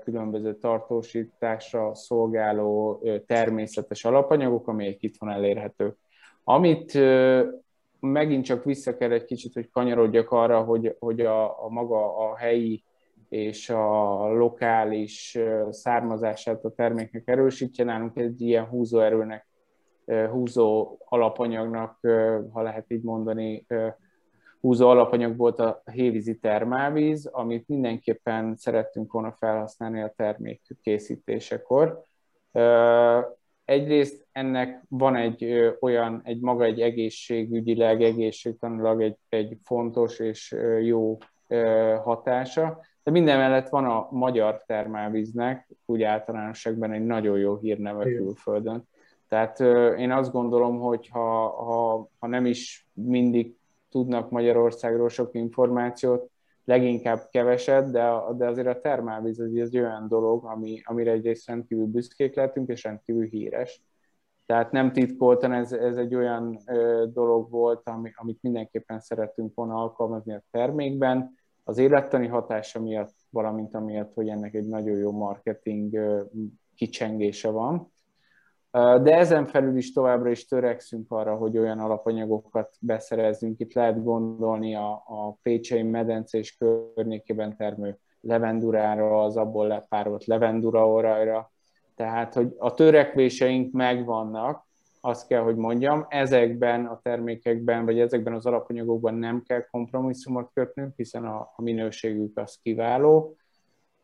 különböző 0.04 0.54
tartósításra 0.54 1.94
szolgáló 1.94 3.02
természetes 3.26 4.04
alapanyagok, 4.04 4.68
amelyek 4.68 5.02
itt 5.02 5.16
van 5.18 5.30
elérhetők. 5.30 5.96
Amit 6.44 6.98
megint 8.00 8.44
csak 8.44 8.64
vissza 8.64 8.96
kell 8.96 9.10
egy 9.10 9.24
kicsit, 9.24 9.54
hogy 9.54 9.70
kanyarodjak 9.70 10.30
arra, 10.30 10.62
hogy, 10.62 10.96
hogy 10.98 11.20
a, 11.20 11.64
a 11.64 11.68
maga 11.68 12.30
a 12.30 12.36
helyi 12.36 12.84
és 13.28 13.70
a 13.70 14.26
lokális 14.32 15.38
származását 15.70 16.64
a 16.64 16.74
terméknek 16.74 17.28
erősítje. 17.28 17.84
Nálunk 17.84 18.18
egy 18.18 18.40
ilyen 18.40 18.64
húzóerőnek, 18.64 19.46
húzó 20.30 20.98
alapanyagnak, 21.04 21.98
ha 22.52 22.62
lehet 22.62 22.90
így 22.90 23.02
mondani, 23.02 23.66
húzó 24.60 24.88
alapanyag 24.88 25.36
volt 25.36 25.58
a 25.58 25.82
hévízi 25.92 26.38
termálvíz, 26.38 27.26
amit 27.26 27.68
mindenképpen 27.68 28.56
szerettünk 28.56 29.12
volna 29.12 29.32
felhasználni 29.38 30.00
a 30.00 30.12
termék 30.16 30.60
készítésekor. 30.82 32.02
Egyrészt 33.64 34.26
ennek 34.32 34.82
van 34.88 35.16
egy 35.16 35.74
olyan, 35.80 36.20
egy 36.24 36.40
maga 36.40 36.64
egy 36.64 36.80
egészségügyileg, 36.80 38.02
egészségtanilag 38.02 39.02
egy, 39.02 39.16
egy 39.28 39.56
fontos 39.62 40.18
és 40.18 40.56
jó 40.80 41.18
hatása, 42.02 42.80
de 43.02 43.10
minden 43.10 43.38
mellett 43.38 43.68
van 43.68 43.84
a 43.84 44.08
magyar 44.10 44.62
termálvíznek 44.66 45.68
úgy 45.86 46.02
általánosságban 46.02 46.92
egy 46.92 47.04
nagyon 47.04 47.38
jó 47.38 47.56
hírneve 47.56 48.04
külföldön. 48.04 48.88
Tehát 49.28 49.60
én 49.98 50.10
azt 50.10 50.32
gondolom, 50.32 50.78
hogy 50.78 51.08
ha, 51.08 51.48
ha, 51.48 52.08
ha 52.18 52.26
nem 52.26 52.46
is 52.46 52.88
mindig 52.92 53.59
tudnak 53.90 54.30
Magyarországról 54.30 55.08
sok 55.08 55.34
információt, 55.34 56.30
leginkább 56.64 57.28
keveset, 57.30 57.90
de, 57.90 58.12
de 58.36 58.46
azért 58.46 58.66
a 58.66 58.80
termálvíz 58.80 59.40
az 59.40 59.54
egy 59.54 59.78
olyan 59.78 60.08
dolog, 60.08 60.44
ami, 60.44 60.80
amire 60.84 61.10
egyrészt 61.10 61.46
rendkívül 61.46 61.86
büszkék 61.86 62.34
lehetünk, 62.34 62.68
és 62.68 62.82
rendkívül 62.82 63.26
híres. 63.26 63.82
Tehát 64.46 64.72
nem 64.72 64.92
titkoltan 64.92 65.52
ez, 65.52 65.72
ez 65.72 65.96
egy 65.96 66.14
olyan 66.14 66.60
ö, 66.66 67.04
dolog 67.12 67.50
volt, 67.50 67.88
ami, 67.88 68.10
amit 68.14 68.42
mindenképpen 68.42 69.00
szeretünk 69.00 69.54
volna 69.54 69.74
alkalmazni 69.74 70.32
a 70.34 70.42
termékben, 70.50 71.38
az 71.64 71.78
élettani 71.78 72.26
hatása 72.26 72.80
miatt, 72.80 73.14
valamint 73.30 73.74
amiatt, 73.74 74.14
hogy 74.14 74.28
ennek 74.28 74.54
egy 74.54 74.66
nagyon 74.66 74.96
jó 74.96 75.12
marketing 75.12 75.98
kicsengése 76.74 77.50
van. 77.50 77.92
De 78.72 79.16
ezen 79.16 79.46
felül 79.46 79.76
is 79.76 79.92
továbbra 79.92 80.30
is 80.30 80.46
törekszünk 80.46 81.12
arra, 81.12 81.34
hogy 81.34 81.58
olyan 81.58 81.78
alapanyagokat 81.78 82.76
beszerezzünk. 82.80 83.60
Itt 83.60 83.72
lehet 83.72 84.02
gondolni 84.04 84.74
a, 84.74 84.90
a 84.92 85.36
Pécsei 85.42 85.82
medence 85.82 86.38
és 86.38 86.56
környékében 86.56 87.56
termő 87.56 87.98
levendurára, 88.20 89.22
az 89.22 89.36
abból 89.36 89.66
lepárolt 89.66 90.24
levenduraorajra. 90.24 91.52
Tehát, 91.96 92.34
hogy 92.34 92.54
a 92.58 92.74
törekvéseink 92.74 93.72
megvannak, 93.72 94.68
azt 95.00 95.26
kell, 95.26 95.42
hogy 95.42 95.56
mondjam, 95.56 96.06
ezekben 96.08 96.86
a 96.86 97.00
termékekben, 97.02 97.84
vagy 97.84 98.00
ezekben 98.00 98.32
az 98.32 98.46
alapanyagokban 98.46 99.14
nem 99.14 99.42
kell 99.42 99.66
kompromisszumot 99.70 100.50
kötnünk, 100.54 100.92
hiszen 100.96 101.24
a, 101.24 101.52
a 101.56 101.62
minőségük 101.62 102.38
az 102.38 102.58
kiváló. 102.62 103.36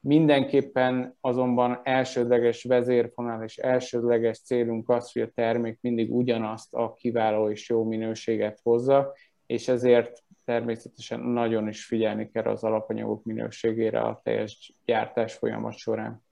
Mindenképpen 0.06 1.16
azonban 1.20 1.80
elsődleges 1.82 2.62
vezérfonal 2.62 3.44
és 3.44 3.56
elsődleges 3.56 4.40
célunk 4.40 4.88
az, 4.88 5.12
hogy 5.12 5.22
a 5.22 5.30
termék 5.34 5.78
mindig 5.80 6.14
ugyanazt 6.14 6.74
a 6.74 6.92
kiváló 6.92 7.50
és 7.50 7.68
jó 7.68 7.84
minőséget 7.84 8.60
hozza, 8.62 9.12
és 9.46 9.68
ezért 9.68 10.22
természetesen 10.44 11.20
nagyon 11.20 11.68
is 11.68 11.84
figyelni 11.84 12.30
kell 12.30 12.44
az 12.44 12.62
alapanyagok 12.62 13.24
minőségére 13.24 14.00
a 14.00 14.20
teljes 14.24 14.74
gyártás 14.84 15.34
folyamat 15.34 15.76
során. 15.76 16.24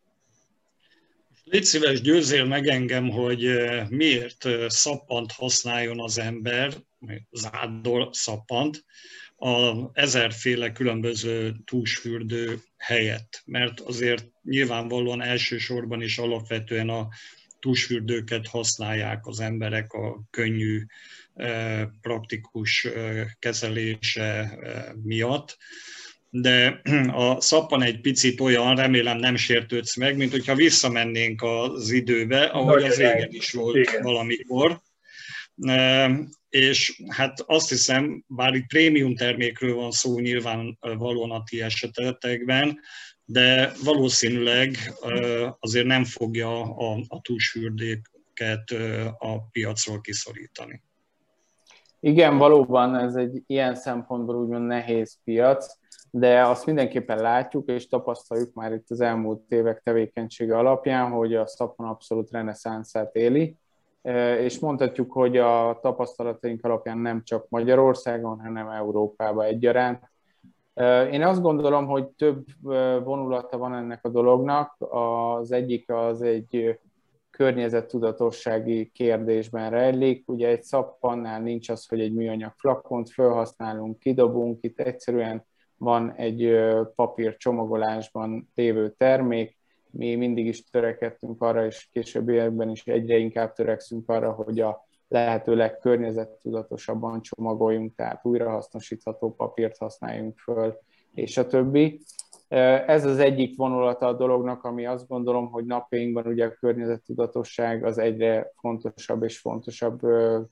Légy 1.45 1.65
szíves, 1.65 2.01
győzzél 2.01 2.45
meg 2.45 2.67
engem, 2.67 3.11
hogy 3.11 3.45
eh, 3.45 3.89
miért 3.89 4.45
eh, 4.45 4.69
szappant 4.69 5.33
használjon 5.33 6.01
az 6.01 6.19
ember, 6.19 6.73
zádol 7.31 8.09
szappant, 8.13 8.85
a 9.37 9.91
ezerféle 9.93 10.73
különböző 10.73 11.55
túlsfürdő 11.65 12.61
helyett. 12.77 13.43
Mert 13.45 13.81
azért 13.81 14.27
nyilvánvalóan 14.43 15.23
elsősorban 15.23 16.03
is 16.03 16.19
alapvetően 16.19 16.89
a 16.89 17.09
túlsfürdőket 17.61 18.47
használják 18.49 19.27
az 19.27 19.41
emberek 19.41 19.93
a 19.93 20.23
könnyű, 20.31 20.85
eh, 21.35 21.87
praktikus 22.01 22.89
kezelése 23.39 24.59
miatt 25.03 25.57
de 26.37 26.81
a 27.13 27.41
szappan 27.41 27.83
egy 27.83 28.01
picit 28.01 28.41
olyan, 28.41 28.77
remélem 28.77 29.19
nem 29.19 29.37
sértődsz 29.37 29.97
meg, 29.97 30.17
mint 30.17 30.31
hogyha 30.31 30.55
visszamennénk 30.55 31.43
az 31.43 31.91
időbe, 31.91 32.45
ahogy 32.45 32.75
Nagyon 32.75 32.91
az 32.91 32.97
régen 32.97 33.29
is 33.31 33.53
volt 33.53 33.77
igen. 33.77 34.03
valamikor. 34.03 34.81
És 36.55 37.03
hát 37.09 37.41
azt 37.47 37.69
hiszem, 37.69 38.25
bár 38.27 38.55
itt 38.55 38.67
prémium 38.67 39.15
termékről 39.15 39.75
van 39.75 39.91
szó 39.91 40.19
nyilván 40.19 40.79
valóan 40.81 41.31
a 41.31 41.43
ti 41.43 41.63
esetetekben, 41.63 42.79
de 43.25 43.73
valószínűleg 43.85 44.77
azért 45.61 45.87
nem 45.87 46.05
fogja 46.05 46.63
a, 46.63 46.99
a 47.09 47.21
túlsfürdéket 47.21 48.71
a 49.19 49.49
piacról 49.53 50.01
kiszorítani. 50.01 50.83
Igen, 52.01 52.39
valóban 52.39 52.97
ez 52.97 53.15
egy 53.15 53.43
ilyen 53.47 53.75
szempontból 53.75 54.37
úgymond 54.37 54.67
nehéz 54.67 55.19
piac 55.25 55.67
de 56.11 56.47
azt 56.47 56.67
mindenképpen 56.67 57.19
látjuk 57.19 57.69
és 57.69 57.89
tapasztaljuk 57.89 58.55
már 58.55 58.73
itt 58.73 58.91
az 58.91 59.01
elmúlt 59.01 59.43
évek 59.49 59.81
tevékenysége 59.83 60.57
alapján, 60.57 61.11
hogy 61.11 61.35
a 61.35 61.47
szappan 61.47 61.87
abszolút 61.87 62.31
reneszánszát 62.31 63.15
éli, 63.15 63.57
és 64.41 64.59
mondhatjuk, 64.59 65.13
hogy 65.13 65.37
a 65.37 65.79
tapasztalataink 65.83 66.65
alapján 66.65 66.99
nem 66.99 67.23
csak 67.23 67.49
Magyarországon, 67.49 68.41
hanem 68.41 68.69
Európában 68.69 69.45
egyaránt. 69.45 70.13
Én 71.11 71.23
azt 71.23 71.43
gondolom, 71.43 71.87
hogy 71.87 72.07
több 72.07 72.45
vonulata 73.05 73.59
van 73.59 73.75
ennek 73.75 74.05
a 74.05 74.09
dolognak. 74.09 74.77
Az 74.91 75.53
egyik 75.53 75.91
az 75.91 76.23
egy 76.23 76.79
környezettudatossági 77.31 78.91
kérdésben 78.95 79.71
rejlik. 79.71 80.29
Ugye 80.29 80.49
egy 80.49 80.63
szappannál 80.63 81.41
nincs 81.41 81.69
az, 81.69 81.89
hogy 81.89 82.01
egy 82.01 82.15
műanyag 82.15 82.53
flakont 82.57 83.11
felhasználunk, 83.11 83.99
kidobunk, 83.99 84.59
itt 84.63 84.81
egyszerűen 84.81 85.47
van 85.77 86.13
egy 86.13 86.57
papír 86.95 87.37
csomagolásban 87.37 88.51
lévő 88.55 88.95
termék, 88.97 89.59
mi 89.97 90.15
mindig 90.15 90.47
is 90.47 90.65
törekedtünk 90.65 91.43
arra, 91.43 91.67
és 91.67 91.89
későbbiekben 91.93 92.71
is 92.71 92.87
egyre 92.87 93.17
inkább 93.17 93.53
törekszünk 93.53 94.09
arra, 94.09 94.33
hogy 94.33 94.61
a 94.61 94.87
lehető 95.09 95.55
legkörnyezettudatosabban 95.55 97.21
csomagoljunk, 97.23 97.95
tehát 97.95 98.25
újrahasznosítható 98.25 99.35
papírt 99.35 99.79
használjunk 99.79 100.39
föl, 100.39 100.79
és 101.15 101.37
a 101.37 101.47
többi. 101.47 102.01
Ez 102.87 103.05
az 103.05 103.19
egyik 103.19 103.57
vonulata 103.57 104.07
a 104.07 104.13
dolognak, 104.13 104.65
ami 104.65 104.87
azt 104.87 105.09
gondolom, 105.09 105.51
hogy 105.51 105.65
napjainkban 105.65 106.27
ugye 106.27 106.45
a 106.45 106.53
környezettudatosság 106.53 107.85
az 107.85 107.99
egyre 107.99 108.53
fontosabb 108.61 109.23
és 109.23 109.39
fontosabb 109.39 110.01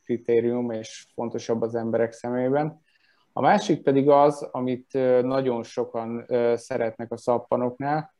kritérium, 0.04 0.70
és 0.70 1.06
fontosabb 1.14 1.62
az 1.62 1.74
emberek 1.74 2.12
szemében. 2.12 2.80
A 3.32 3.40
másik 3.40 3.82
pedig 3.82 4.08
az, 4.08 4.48
amit 4.52 4.92
nagyon 5.22 5.62
sokan 5.62 6.26
szeretnek 6.54 7.12
a 7.12 7.16
szappanoknál, 7.16 8.11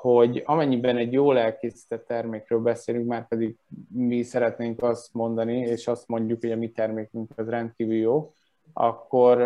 hogy 0.00 0.42
amennyiben 0.46 0.96
egy 0.96 1.12
jól 1.12 1.38
elkészített 1.38 2.06
termékről 2.06 2.60
beszélünk, 2.60 3.06
már 3.06 3.28
pedig 3.28 3.56
mi 3.88 4.22
szeretnénk 4.22 4.82
azt 4.82 5.14
mondani, 5.14 5.58
és 5.58 5.86
azt 5.86 6.08
mondjuk, 6.08 6.40
hogy 6.40 6.52
a 6.52 6.56
mi 6.56 6.70
termékünk 6.70 7.30
az 7.36 7.48
rendkívül 7.48 7.94
jó, 7.94 8.32
akkor 8.72 9.38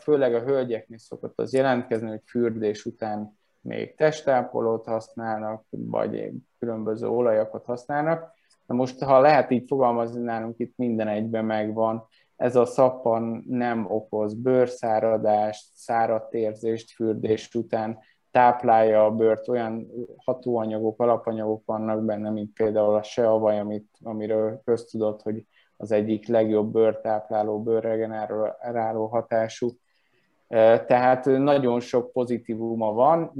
főleg 0.00 0.34
a 0.34 0.42
hölgyeknél 0.42 0.98
szokott 0.98 1.40
az 1.40 1.52
jelentkezni, 1.52 2.08
hogy 2.08 2.22
fürdés 2.24 2.84
után 2.84 3.38
még 3.60 3.94
testápolót 3.94 4.86
használnak, 4.86 5.64
vagy 5.70 6.30
különböző 6.58 7.08
olajakat 7.08 7.64
használnak. 7.64 8.34
Na 8.66 8.74
most, 8.74 9.02
ha 9.02 9.20
lehet 9.20 9.50
így 9.50 9.64
fogalmazni, 9.66 10.22
nálunk 10.22 10.58
itt 10.58 10.76
minden 10.76 11.08
egyben 11.08 11.44
megvan. 11.44 12.06
Ez 12.36 12.56
a 12.56 12.64
szappan 12.64 13.44
nem 13.48 13.86
okoz 13.90 14.34
bőrszáradást, 14.34 15.66
száradt 15.74 16.34
érzést 16.34 16.90
fürdés 16.90 17.54
után, 17.54 17.98
táplálja 18.36 19.04
a 19.04 19.10
bőrt, 19.10 19.48
olyan 19.48 19.86
hatóanyagok, 20.16 21.00
alapanyagok 21.00 21.62
vannak 21.66 22.04
benne, 22.04 22.30
mint 22.30 22.52
például 22.52 22.94
a 22.94 23.02
seavaj, 23.02 23.58
amit, 23.58 23.88
amiről 24.02 24.60
köztudott, 24.64 25.22
hogy 25.22 25.44
az 25.76 25.92
egyik 25.92 26.26
legjobb 26.28 26.72
bőrtápláló, 26.72 27.62
bőrregeneráló 27.62 29.06
hatású. 29.06 29.68
Tehát 30.86 31.24
nagyon 31.24 31.80
sok 31.80 32.12
pozitívuma 32.12 32.92
van. 32.92 33.32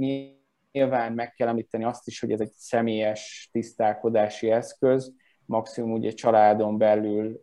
Nyilván 0.71 1.13
meg 1.13 1.33
kell 1.33 1.47
említeni 1.47 1.83
azt 1.83 2.07
is, 2.07 2.19
hogy 2.19 2.31
ez 2.31 2.39
egy 2.39 2.51
személyes 2.51 3.49
tisztálkodási 3.51 4.51
eszköz, 4.51 5.13
maximum 5.45 5.91
ugye 5.91 6.11
családon 6.11 6.77
belül 6.77 7.41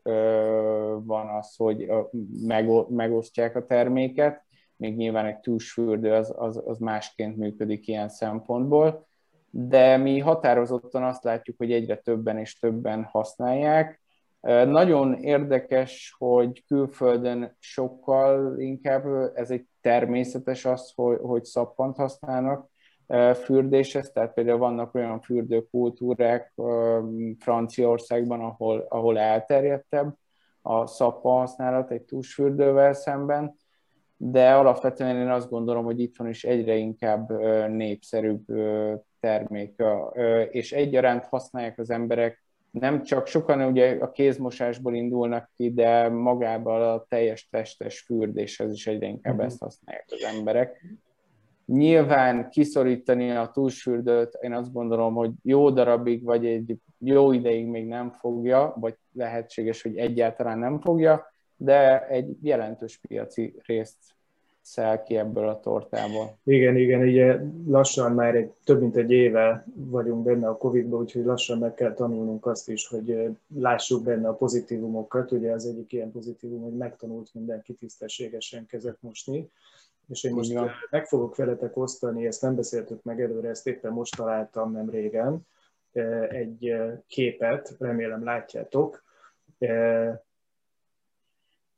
van 1.04 1.28
az, 1.28 1.56
hogy 1.56 1.90
megosztják 2.88 3.56
a 3.56 3.66
terméket, 3.66 4.42
még 4.84 4.96
nyilván 4.96 5.26
egy 5.26 5.38
túlsfürdő 5.38 6.12
az, 6.12 6.34
az, 6.36 6.62
az 6.66 6.78
másként 6.78 7.36
működik 7.36 7.88
ilyen 7.88 8.08
szempontból, 8.08 9.06
de 9.50 9.96
mi 9.96 10.18
határozottan 10.18 11.02
azt 11.02 11.24
látjuk, 11.24 11.56
hogy 11.56 11.72
egyre 11.72 11.96
többen 11.96 12.38
és 12.38 12.58
többen 12.58 13.04
használják. 13.04 14.02
Nagyon 14.66 15.14
érdekes, 15.14 16.14
hogy 16.18 16.64
külföldön 16.66 17.56
sokkal 17.58 18.60
inkább 18.60 19.04
ez 19.34 19.50
egy 19.50 19.66
természetes 19.80 20.64
az, 20.64 20.92
hogy, 20.94 21.18
hogy 21.22 21.44
szappant 21.44 21.96
használnak 21.96 22.70
fürdéshez, 23.34 24.10
tehát 24.10 24.34
például 24.34 24.58
vannak 24.58 24.94
olyan 24.94 25.20
fürdőkultúrák 25.20 26.52
Franciaországban, 27.38 28.40
ahol, 28.40 28.86
ahol 28.88 29.18
elterjedtebb 29.18 30.14
a 30.62 30.86
szappan 30.86 31.38
használat 31.38 31.90
egy 31.90 32.02
túlsfürdővel 32.02 32.92
szemben, 32.92 33.56
de 34.26 34.54
alapvetően 34.54 35.16
én 35.16 35.28
azt 35.28 35.50
gondolom, 35.50 35.84
hogy 35.84 36.00
itthon 36.00 36.28
is 36.28 36.44
egyre 36.44 36.74
inkább 36.74 37.30
népszerűbb 37.68 38.44
termék, 39.20 39.82
és 40.50 40.72
egyaránt 40.72 41.24
használják 41.24 41.78
az 41.78 41.90
emberek, 41.90 42.42
nem 42.70 43.02
csak 43.02 43.26
sokan 43.26 43.62
ugye 43.62 43.96
a 44.00 44.10
kézmosásból 44.10 44.94
indulnak 44.94 45.50
ki, 45.56 45.72
de 45.72 46.08
magában 46.08 46.82
a 46.82 47.04
teljes 47.08 47.48
testes 47.48 48.00
fürdéshez 48.00 48.72
is 48.72 48.86
egyre 48.86 49.06
inkább 49.06 49.40
ezt 49.40 49.60
használják 49.60 50.06
az 50.10 50.24
emberek. 50.36 50.84
Nyilván 51.66 52.50
kiszorítani 52.50 53.30
a 53.30 53.50
túlsfürdőt, 53.50 54.38
én 54.40 54.52
azt 54.52 54.72
gondolom, 54.72 55.14
hogy 55.14 55.30
jó 55.42 55.70
darabig, 55.70 56.24
vagy 56.24 56.46
egy 56.46 56.76
jó 56.98 57.32
ideig 57.32 57.66
még 57.66 57.86
nem 57.86 58.10
fogja, 58.10 58.74
vagy 58.80 58.94
lehetséges, 59.12 59.82
hogy 59.82 59.96
egyáltalán 59.96 60.58
nem 60.58 60.80
fogja, 60.80 61.32
de 61.56 62.06
egy 62.08 62.36
jelentős 62.42 62.98
piaci 63.08 63.54
részt 63.66 64.13
szel 64.64 65.02
ki 65.02 65.16
ebből 65.16 65.48
a 65.48 65.60
tortából. 65.60 66.38
Igen, 66.44 66.76
igen, 66.76 67.00
ugye 67.00 67.40
lassan 67.66 68.12
már 68.12 68.34
egy, 68.34 68.50
több 68.64 68.80
mint 68.80 68.96
egy 68.96 69.10
éve 69.10 69.66
vagyunk 69.74 70.24
benne 70.24 70.48
a 70.48 70.56
Covid-ban, 70.56 71.00
úgyhogy 71.00 71.24
lassan 71.24 71.58
meg 71.58 71.74
kell 71.74 71.94
tanulnunk 71.94 72.46
azt 72.46 72.68
is, 72.68 72.86
hogy 72.86 73.36
lássuk 73.54 74.02
benne 74.04 74.28
a 74.28 74.34
pozitívumokat. 74.34 75.32
Ugye 75.32 75.52
az 75.52 75.66
egyik 75.66 75.92
ilyen 75.92 76.12
pozitívum, 76.12 76.62
hogy 76.62 76.76
megtanult 76.76 77.34
mindenki 77.34 77.72
tisztességesen 77.72 78.66
kezet 78.66 78.96
mosni, 79.00 79.50
és 80.08 80.24
én 80.24 80.32
most 80.32 80.50
Igen. 80.50 80.70
meg 80.90 81.06
fogok 81.06 81.36
veletek 81.36 81.76
osztani, 81.76 82.26
ezt 82.26 82.42
nem 82.42 82.54
beszéltük 82.54 83.02
meg 83.02 83.20
előre, 83.20 83.48
ezt 83.48 83.66
éppen 83.66 83.92
most 83.92 84.16
találtam 84.16 84.72
nem 84.72 84.90
régen, 84.90 85.46
egy 86.28 86.74
képet, 87.06 87.76
remélem 87.78 88.24
látjátok. 88.24 89.04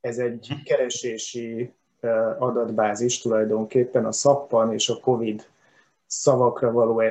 Ez 0.01 0.17
egy 0.17 0.47
mhm. 0.49 0.63
keresési 0.63 1.73
adatbázis 2.37 3.21
tulajdonképpen 3.21 4.05
a 4.05 4.11
szappan 4.11 4.73
és 4.73 4.89
a 4.89 4.99
COVID 4.99 5.47
szavakra 6.05 6.71
való 6.71 7.03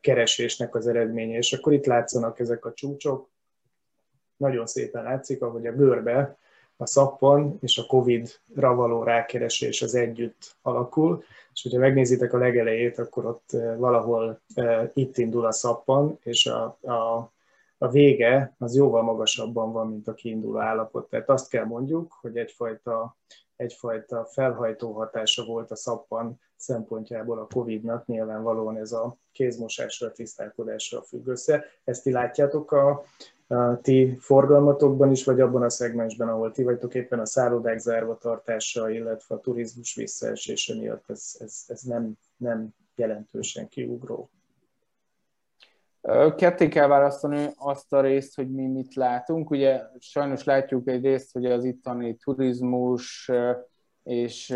keresésnek 0.00 0.74
az 0.74 0.86
eredménye. 0.86 1.36
És 1.36 1.52
akkor 1.52 1.72
itt 1.72 1.86
látszanak 1.86 2.38
ezek 2.38 2.64
a 2.64 2.72
csúcsok. 2.72 3.28
Nagyon 4.36 4.66
szépen 4.66 5.02
látszik, 5.02 5.42
ahogy 5.42 5.66
a 5.66 5.72
bőrbe 5.72 6.38
a 6.76 6.86
szappan 6.86 7.58
és 7.60 7.78
a 7.78 7.86
COVID-ra 7.86 8.74
való 8.74 9.02
rákeresés 9.02 9.82
az 9.82 9.94
együtt 9.94 10.56
alakul, 10.62 11.24
és 11.52 11.62
hogyha 11.62 11.78
megnézitek 11.78 12.32
a 12.32 12.38
legelejét, 12.38 12.98
akkor 12.98 13.26
ott 13.26 13.50
valahol 13.76 14.40
itt 14.94 15.18
indul 15.18 15.46
a 15.46 15.52
szappan, 15.52 16.18
és 16.22 16.46
a, 16.46 16.78
a, 16.82 17.32
a 17.78 17.88
vége 17.88 18.54
az 18.58 18.76
jóval 18.76 19.02
magasabban 19.02 19.72
van, 19.72 19.88
mint 19.88 20.08
a 20.08 20.14
kiinduló 20.14 20.58
állapot. 20.58 21.08
Tehát 21.08 21.28
azt 21.28 21.48
kell 21.48 21.64
mondjuk, 21.64 22.12
hogy 22.20 22.36
egyfajta 22.36 23.16
egyfajta 23.56 24.24
felhajtó 24.24 24.92
hatása 24.92 25.44
volt 25.44 25.70
a 25.70 25.76
szappan 25.76 26.40
szempontjából 26.56 27.38
a 27.38 27.46
Covid-nak, 27.54 28.06
nyilvánvalóan 28.06 28.76
ez 28.76 28.92
a 28.92 29.16
kézmosásra, 29.32 30.12
tisztálkodásra 30.12 31.02
függ 31.02 31.26
össze. 31.26 31.64
Ezt 31.84 32.02
ti 32.02 32.10
látjátok 32.10 32.72
a, 32.72 33.04
a 33.46 33.80
ti 33.80 34.16
forgalmatokban 34.20 35.10
is, 35.10 35.24
vagy 35.24 35.40
abban 35.40 35.62
a 35.62 35.70
szegmensben, 35.70 36.28
ahol 36.28 36.52
ti 36.52 36.62
vagytok 36.62 36.94
éppen 36.94 37.18
a 37.18 37.26
szállodák 37.26 37.78
zárva 37.78 38.18
tartása, 38.18 38.90
illetve 38.90 39.34
a 39.34 39.40
turizmus 39.40 39.94
visszaesése 39.94 40.74
miatt 40.74 41.10
ez, 41.10 41.36
ez, 41.38 41.64
ez 41.66 41.80
nem, 41.82 42.12
nem 42.36 42.68
jelentősen 42.94 43.68
kiugró. 43.68 44.30
Ketté 46.36 46.68
kell 46.68 46.86
választani 46.86 47.48
azt 47.56 47.92
a 47.92 48.00
részt, 48.00 48.34
hogy 48.34 48.50
mi 48.50 48.66
mit 48.66 48.94
látunk. 48.94 49.50
Ugye 49.50 49.82
sajnos 49.98 50.44
látjuk 50.44 50.88
egy 50.88 51.04
részt, 51.04 51.32
hogy 51.32 51.46
az 51.46 51.64
itteni 51.64 52.16
turizmus 52.16 53.30
és 54.02 54.50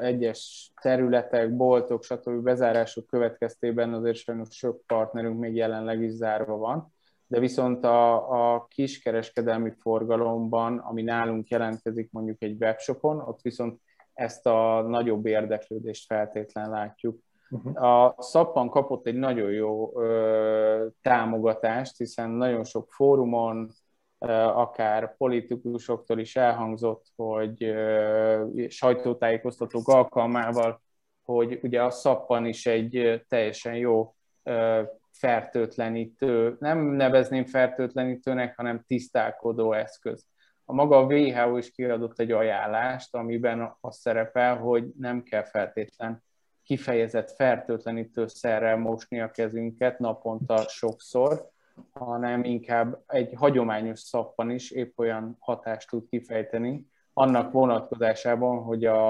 egyes 0.00 0.72
területek, 0.80 1.56
boltok, 1.56 2.02
stb. 2.02 2.42
bezárások 2.42 3.06
következtében 3.06 3.94
azért 3.94 4.16
sajnos 4.16 4.48
sok 4.50 4.82
partnerünk 4.86 5.38
még 5.38 5.54
jelenleg 5.54 6.02
is 6.02 6.12
zárva 6.12 6.56
van. 6.56 6.94
De 7.26 7.38
viszont 7.38 7.84
a, 7.84 8.54
a 8.54 8.66
kiskereskedelmi 8.66 9.70
forgalomban, 9.70 10.78
ami 10.78 11.02
nálunk 11.02 11.48
jelentkezik 11.48 12.10
mondjuk 12.10 12.42
egy 12.42 12.62
webshopon, 12.62 13.20
ott 13.20 13.40
viszont 13.42 13.80
ezt 14.12 14.46
a 14.46 14.84
nagyobb 14.88 15.26
érdeklődést 15.26 16.06
feltétlen 16.06 16.70
látjuk 16.70 17.18
Uh-huh. 17.50 17.82
A 17.84 18.14
Szappan 18.18 18.68
kapott 18.68 19.06
egy 19.06 19.14
nagyon 19.14 19.50
jó 19.50 20.00
ö, 20.00 20.86
támogatást, 21.02 21.96
hiszen 21.96 22.30
nagyon 22.30 22.64
sok 22.64 22.90
fórumon, 22.90 23.70
ö, 24.18 24.30
akár 24.32 25.16
politikusoktól 25.16 26.18
is 26.18 26.36
elhangzott, 26.36 27.06
hogy 27.16 27.64
ö, 27.64 28.64
sajtótájékoztatók 28.68 29.88
alkalmával, 29.88 30.82
hogy 31.22 31.58
ugye 31.62 31.82
a 31.82 31.90
Szappan 31.90 32.46
is 32.46 32.66
egy 32.66 33.24
teljesen 33.28 33.74
jó 33.76 34.14
ö, 34.42 34.82
fertőtlenítő, 35.10 36.56
nem 36.60 36.78
nevezném 36.78 37.44
fertőtlenítőnek, 37.44 38.56
hanem 38.56 38.84
tisztálkodó 38.86 39.72
eszköz. 39.72 40.26
A 40.64 40.72
maga 40.72 40.98
a 40.98 41.04
WHO 41.04 41.56
is 41.56 41.70
kiadott 41.70 42.18
egy 42.18 42.30
ajánlást, 42.32 43.14
amiben 43.14 43.76
az 43.80 43.96
szerepel, 43.96 44.56
hogy 44.56 44.84
nem 44.98 45.22
kell 45.22 45.44
feltétlen 45.44 46.22
kifejezett 46.70 47.30
fertőtlenítőszerrel 47.30 48.76
mosni 48.76 49.20
a 49.20 49.30
kezünket 49.30 49.98
naponta 49.98 50.56
sokszor, 50.68 51.48
hanem 51.92 52.44
inkább 52.44 53.02
egy 53.06 53.32
hagyományos 53.36 54.00
szappan 54.00 54.50
is 54.50 54.70
épp 54.70 54.98
olyan 54.98 55.36
hatást 55.38 55.88
tud 55.90 56.08
kifejteni, 56.08 56.86
annak 57.12 57.52
vonatkozásában, 57.52 58.62
hogy 58.62 58.84
a, 58.84 59.08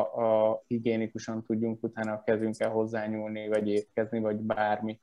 a 0.49 0.63
higiénikusan 0.67 1.45
tudjunk 1.45 1.83
utána 1.83 2.13
a 2.13 2.23
kezünkkel 2.25 2.71
hozzányúlni, 2.71 3.49
vagy 3.49 3.69
étkezni, 3.69 4.21
vagy 4.21 4.37
bármi. 4.37 4.99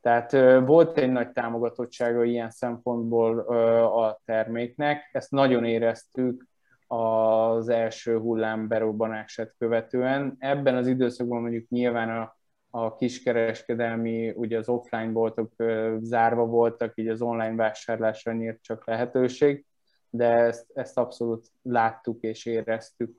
Tehát 0.00 0.32
volt 0.66 0.98
egy 0.98 1.12
nagy 1.12 1.32
támogatottsága 1.32 2.24
ilyen 2.24 2.50
szempontból 2.50 3.38
a 3.80 4.20
terméknek, 4.24 5.08
ezt 5.12 5.30
nagyon 5.30 5.64
éreztük 5.64 6.48
az 6.92 7.68
első 7.68 8.18
hullám 8.18 8.68
berobbanását 8.68 9.54
követően. 9.58 10.36
Ebben 10.38 10.76
az 10.76 10.86
időszakban 10.86 11.40
mondjuk 11.40 11.68
nyilván 11.68 12.10
a, 12.10 12.36
a 12.70 12.94
kiskereskedelmi, 12.94 14.30
ugye 14.30 14.58
az 14.58 14.68
offline 14.68 15.12
boltok 15.12 15.52
zárva 16.00 16.44
voltak, 16.44 16.92
így 16.94 17.08
az 17.08 17.22
online 17.22 17.54
vásárlásra 17.54 18.32
nyílt 18.32 18.62
csak 18.62 18.86
lehetőség, 18.86 19.64
de 20.08 20.26
ezt, 20.26 20.70
ezt 20.74 20.98
abszolút 20.98 21.46
láttuk 21.62 22.22
és 22.22 22.46
éreztük. 22.46 23.16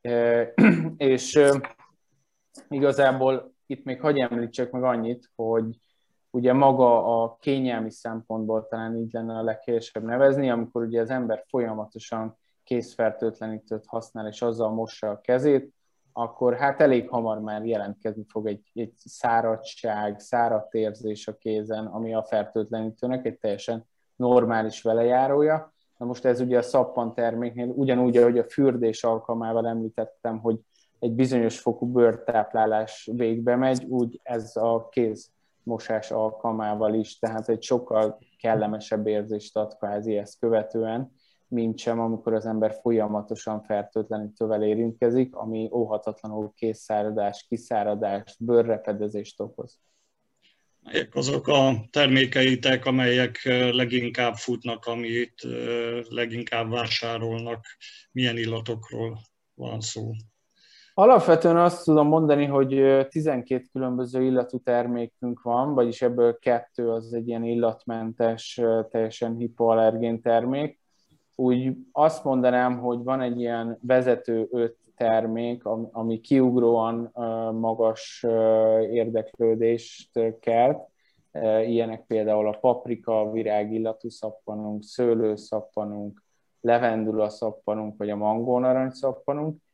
és 0.96 1.40
igazából 2.68 3.54
itt 3.66 3.84
még 3.84 4.00
hagyj 4.00 4.20
említsek 4.20 4.70
meg 4.70 4.82
annyit, 4.82 5.30
hogy 5.36 5.80
ugye 6.30 6.52
maga 6.52 7.22
a 7.22 7.36
kényelmi 7.40 7.90
szempontból 7.90 8.66
talán 8.66 8.96
így 8.96 9.12
lenne 9.12 9.38
a 9.38 9.42
leghelyesebb 9.42 10.04
nevezni, 10.04 10.50
amikor 10.50 10.82
ugye 10.82 11.00
az 11.00 11.10
ember 11.10 11.44
folyamatosan 11.48 12.38
készfertőtlenítőt 12.66 13.86
használ, 13.86 14.26
és 14.26 14.42
azzal 14.42 14.70
mossa 14.70 15.10
a 15.10 15.20
kezét, 15.20 15.74
akkor 16.12 16.56
hát 16.56 16.80
elég 16.80 17.08
hamar 17.08 17.40
már 17.40 17.64
jelentkezni 17.64 18.24
fog 18.28 18.46
egy, 18.46 18.70
egy 18.74 18.92
száradság, 18.96 20.20
száradt 20.20 20.74
érzés 20.74 21.28
a 21.28 21.36
kézen, 21.36 21.86
ami 21.86 22.14
a 22.14 22.24
fertőtlenítőnek 22.24 23.26
egy 23.26 23.38
teljesen 23.38 23.86
normális 24.16 24.82
velejárója. 24.82 25.72
Na 25.96 26.06
most 26.06 26.24
ez 26.24 26.40
ugye 26.40 26.58
a 26.58 26.62
szappan 26.62 27.14
terméknél, 27.14 27.68
ugyanúgy, 27.68 28.16
ahogy 28.16 28.38
a 28.38 28.44
fürdés 28.44 29.04
alkalmával 29.04 29.68
említettem, 29.68 30.38
hogy 30.38 30.58
egy 30.98 31.12
bizonyos 31.12 31.60
fokú 31.60 31.86
bőrtáplálás 31.86 33.10
végbe 33.12 33.56
megy, 33.56 33.84
úgy 33.84 34.20
ez 34.22 34.56
a 34.56 34.88
kézmosás 34.88 36.10
alkalmával 36.10 36.94
is, 36.94 37.18
tehát 37.18 37.48
egy 37.48 37.62
sokkal 37.62 38.18
kellemesebb 38.38 39.06
érzést 39.06 39.56
ad 39.56 39.76
kvázi 39.76 40.16
ezt 40.16 40.38
követően, 40.38 41.12
mint 41.48 41.78
sem, 41.78 42.00
amikor 42.00 42.34
az 42.34 42.46
ember 42.46 42.78
folyamatosan 42.82 43.62
fertőtlenítővel 43.62 44.62
érintkezik, 44.62 45.34
ami 45.34 45.68
óhatatlanul 45.72 46.52
készszáradás, 46.54 47.46
kiszáradás, 47.48 48.36
bőrrepedezést 48.38 49.40
okoz. 49.40 49.80
Melyek 50.82 51.14
azok 51.14 51.48
a 51.48 51.72
termékeitek, 51.90 52.84
amelyek 52.84 53.40
leginkább 53.72 54.34
futnak, 54.34 54.84
amit 54.84 55.46
leginkább 56.08 56.70
vásárolnak, 56.70 57.64
milyen 58.12 58.36
illatokról 58.36 59.18
van 59.54 59.80
szó? 59.80 60.10
Alapvetően 60.94 61.56
azt 61.56 61.84
tudom 61.84 62.08
mondani, 62.08 62.44
hogy 62.44 62.68
12 63.08 63.64
különböző 63.72 64.22
illatú 64.22 64.58
termékünk 64.58 65.42
van, 65.42 65.74
vagyis 65.74 66.02
ebből 66.02 66.38
kettő 66.38 66.90
az 66.90 67.12
egy 67.12 67.28
ilyen 67.28 67.44
illatmentes, 67.44 68.60
teljesen 68.90 69.36
hipoallergén 69.36 70.20
termék. 70.20 70.80
Úgy 71.36 71.76
azt 71.92 72.24
mondanám, 72.24 72.78
hogy 72.78 73.02
van 73.02 73.20
egy 73.20 73.40
ilyen 73.40 73.78
vezető 73.80 74.48
öt 74.50 74.76
termék, 74.96 75.64
ami 75.92 76.20
kiugróan 76.20 77.10
magas 77.54 78.24
érdeklődést 78.90 80.20
kelt. 80.40 80.88
Ilyenek 81.66 82.04
például 82.06 82.48
a 82.48 82.58
paprika, 82.58 83.30
virágillatú 83.30 84.08
szappanunk, 84.08 84.82
szőlőszappanunk, 84.82 86.22
levendula 86.60 87.28
szappanunk, 87.28 87.96
vagy 87.98 88.10
a 88.10 88.16
mangónarancs 88.16 88.94
szappanunk 88.94 89.64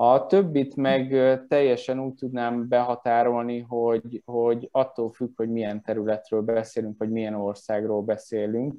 a 0.00 0.26
többit 0.26 0.76
meg 0.76 1.08
teljesen 1.48 2.00
úgy 2.00 2.14
tudnám 2.14 2.68
behatárolni, 2.68 3.60
hogy, 3.60 4.22
hogy 4.24 4.68
attól 4.72 5.12
függ, 5.12 5.30
hogy 5.36 5.50
milyen 5.50 5.82
területről 5.82 6.42
beszélünk, 6.42 6.98
vagy 6.98 7.10
milyen 7.10 7.34
országról 7.34 8.02
beszélünk. 8.02 8.74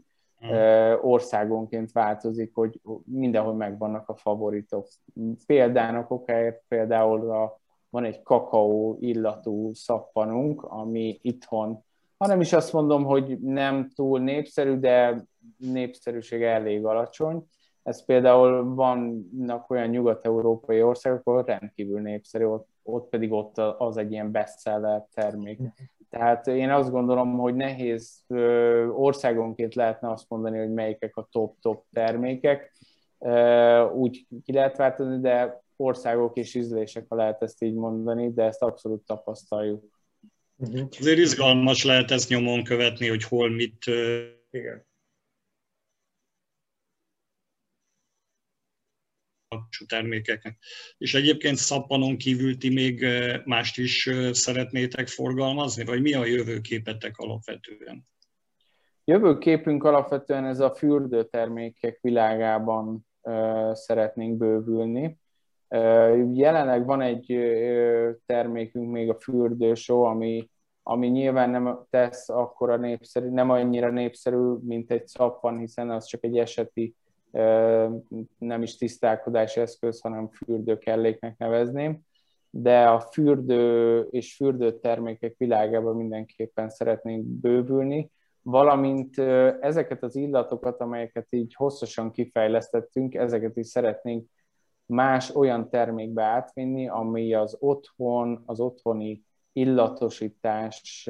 Mm. 0.46 0.52
Országonként 1.02 1.92
változik, 1.92 2.54
hogy 2.54 2.82
mindenhol 3.06 3.54
megvannak 3.54 4.10
a 4.10 4.16
favoritok. 4.16 4.88
Példának 5.46 6.12
okáért 6.12 6.64
például 6.68 7.32
a, 7.32 7.60
van 7.90 8.04
egy 8.04 8.22
kakaó 8.22 8.98
illatú 9.00 9.74
szappanunk, 9.74 10.64
ami 10.64 11.20
itthon, 11.22 11.84
hanem 12.18 12.42
is 12.42 12.54
azt 12.54 12.74
mondom, 12.74 13.04
hogy 13.04 13.40
nem 13.40 13.90
túl 13.96 14.20
népszerű, 14.20 14.76
de 14.76 15.26
népszerűsége 15.58 16.50
elég 16.50 16.86
alacsony 16.86 17.48
ez 17.90 18.06
például 18.06 18.74
vannak 18.76 19.70
olyan 19.70 19.88
nyugat-európai 19.88 20.82
országok, 20.82 21.22
ahol 21.24 21.44
rendkívül 21.44 22.02
népszerű, 22.02 22.44
ott, 22.44 22.68
ott 22.84 23.10
pedig 23.10 23.32
ott 23.32 23.58
az 23.58 23.98
egy 23.98 24.12
ilyen 24.12 24.32
bestseller 24.32 25.06
termék. 25.14 25.60
Tehát 26.10 26.48
én 26.48 26.70
azt 26.70 26.92
gondolom, 26.92 27.38
hogy 27.38 27.56
nehéz 27.56 28.26
országonként 28.92 29.76
lehetne 29.76 30.12
azt 30.12 30.30
mondani, 30.30 30.58
hogy 30.58 30.74
melyikek 30.74 31.16
a 31.18 31.28
top-top 31.32 31.86
termékek. 31.94 32.74
Úgy 33.94 34.28
ki 34.44 34.54
lehet 34.54 34.78
változni, 34.78 35.20
de 35.20 35.62
országok 35.76 36.38
és 36.38 36.56
ízlések, 36.56 37.06
ha 37.10 37.16
lehet 37.16 37.42
ezt 37.42 37.64
így 37.64 37.74
mondani, 37.74 38.34
de 38.34 38.44
ezt 38.44 38.62
abszolút 38.62 39.06
tapasztaljuk. 39.06 39.84
Uh-huh. 40.56 40.88
Azért 41.00 41.18
izgalmas 41.18 41.84
lehet 41.84 42.12
ezt 42.12 42.30
nyomon 42.30 42.64
követni, 42.64 43.08
hogy 43.08 43.24
hol 43.24 43.50
mit 43.50 43.86
Igen. 44.52 44.88
Típusú 49.50 49.86
termékeknek. 49.86 50.58
És 50.98 51.14
egyébként 51.14 51.56
szappanon 51.56 52.18
kívül 52.18 52.58
ti 52.58 52.74
még 52.74 53.06
mást 53.46 53.78
is 53.78 54.10
szeretnétek 54.32 55.08
forgalmazni, 55.08 55.86
vagy 55.86 56.02
mi 56.02 56.14
a 56.14 56.26
jövőképetek 56.26 57.18
alapvetően? 57.18 58.08
Jövőképünk 59.06 59.84
alapvetően 59.84 60.46
ez 60.46 60.60
a 60.60 60.76
fürdőtermékek 60.76 61.98
világában 62.02 63.08
szeretnénk 63.74 64.38
bővülni. 64.38 65.20
Jelenleg 66.34 66.86
van 66.86 67.02
egy 67.02 67.26
termékünk 68.26 68.92
még 68.92 69.10
a 69.10 69.20
fürdősó, 69.20 70.04
ami, 70.04 70.50
ami 70.84 71.08
nyilván 71.08 71.50
nem 71.50 71.80
tesz 71.90 72.30
akkora 72.30 72.78
népszerű, 72.78 73.30
nem 73.30 73.50
annyira 73.50 73.90
népszerű, 73.90 74.54
mint 74.62 74.92
egy 74.92 75.08
szappan, 75.08 75.58
hiszen 75.58 75.90
az 75.90 76.06
csak 76.06 76.24
egy 76.24 76.38
eseti 76.38 76.96
nem 78.38 78.62
is 78.62 78.78
tisztálkodási 78.78 79.60
eszköz, 79.60 80.02
hanem 80.02 80.30
fürdőkelléknek 80.30 81.38
nevezném, 81.38 82.00
de 82.50 82.88
a 82.90 83.00
fürdő 83.00 84.02
és 84.10 84.36
fürdőtermékek 84.36 85.36
világában 85.38 85.96
mindenképpen 85.96 86.70
szeretnénk 86.70 87.26
bővülni, 87.26 88.12
valamint 88.42 89.18
ezeket 89.60 90.04
az 90.04 90.16
illatokat, 90.16 90.82
amelyeket 90.82 91.28
így 91.30 91.54
hosszasan 91.54 92.12
kifejlesztettünk, 92.12 93.16
ezeket 93.16 93.58
is 93.58 93.68
szeretnénk 93.68 94.30
más 94.86 95.36
olyan 95.36 95.70
termékbe 95.70 96.24
átvinni, 96.24 96.88
ami 96.88 97.34
az 97.34 97.58
otthon, 97.60 98.44
az 98.46 98.60
otthoni 98.60 99.24
illatosítás 99.54 101.10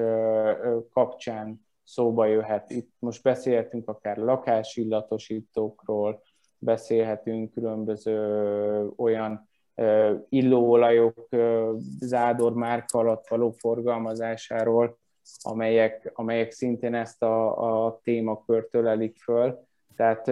kapcsán 0.92 1.68
szóba 1.90 2.26
jöhet. 2.26 2.70
Itt 2.70 2.92
most 3.00 3.24
beszélhetünk 3.24 3.90
akár 3.90 4.18
lakásillatosítókról, 4.18 6.22
beszélhetünk 6.58 7.54
különböző 7.54 8.90
olyan 8.96 9.48
illóolajok 10.30 11.28
Zádor 12.00 12.54
márka 12.54 13.00
alatt 13.00 13.28
való 13.28 13.52
forgalmazásáról, 13.52 14.98
amelyek, 15.42 16.12
amelyek 16.14 16.52
szintén 16.52 16.94
ezt 16.94 17.24
a, 17.24 17.86
a 17.86 18.00
témakört 18.04 18.76
ölelik 18.76 19.18
föl. 19.18 19.68
Tehát 19.96 20.32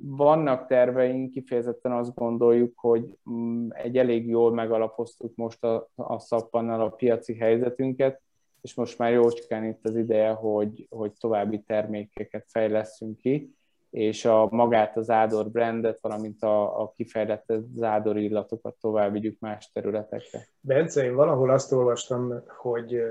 vannak 0.00 0.66
terveink, 0.66 1.30
kifejezetten 1.30 1.92
azt 1.92 2.14
gondoljuk, 2.14 2.78
hogy 2.78 3.18
mm, 3.30 3.68
egy 3.70 3.98
elég 3.98 4.28
jól 4.28 4.52
megalapoztuk 4.52 5.34
most 5.34 5.64
a, 5.64 5.88
a 5.94 6.18
szappannal 6.18 6.80
a 6.80 6.88
piaci 6.88 7.34
helyzetünket, 7.34 8.22
és 8.64 8.74
most 8.74 8.98
már 8.98 9.12
jócskán 9.12 9.64
itt 9.64 9.84
az 9.86 9.96
ideje, 9.96 10.30
hogy, 10.30 10.86
hogy 10.90 11.12
további 11.20 11.62
termékeket 11.62 12.46
fejleszünk 12.48 13.16
ki, 13.16 13.54
és 13.90 14.24
a 14.24 14.48
magát 14.50 14.96
az 14.96 15.10
Ádor 15.10 15.50
brandet, 15.50 16.00
valamint 16.00 16.42
a, 16.42 16.82
a 16.82 16.92
kifejlett 16.96 17.52
Zádor 17.74 18.16
illatokat 18.16 18.76
tovább 18.80 19.12
vigyük 19.12 19.40
más 19.40 19.70
területekre. 19.72 20.46
Bence, 20.60 21.04
én 21.04 21.14
valahol 21.14 21.50
azt 21.50 21.72
olvastam, 21.72 22.42
hogy 22.46 23.02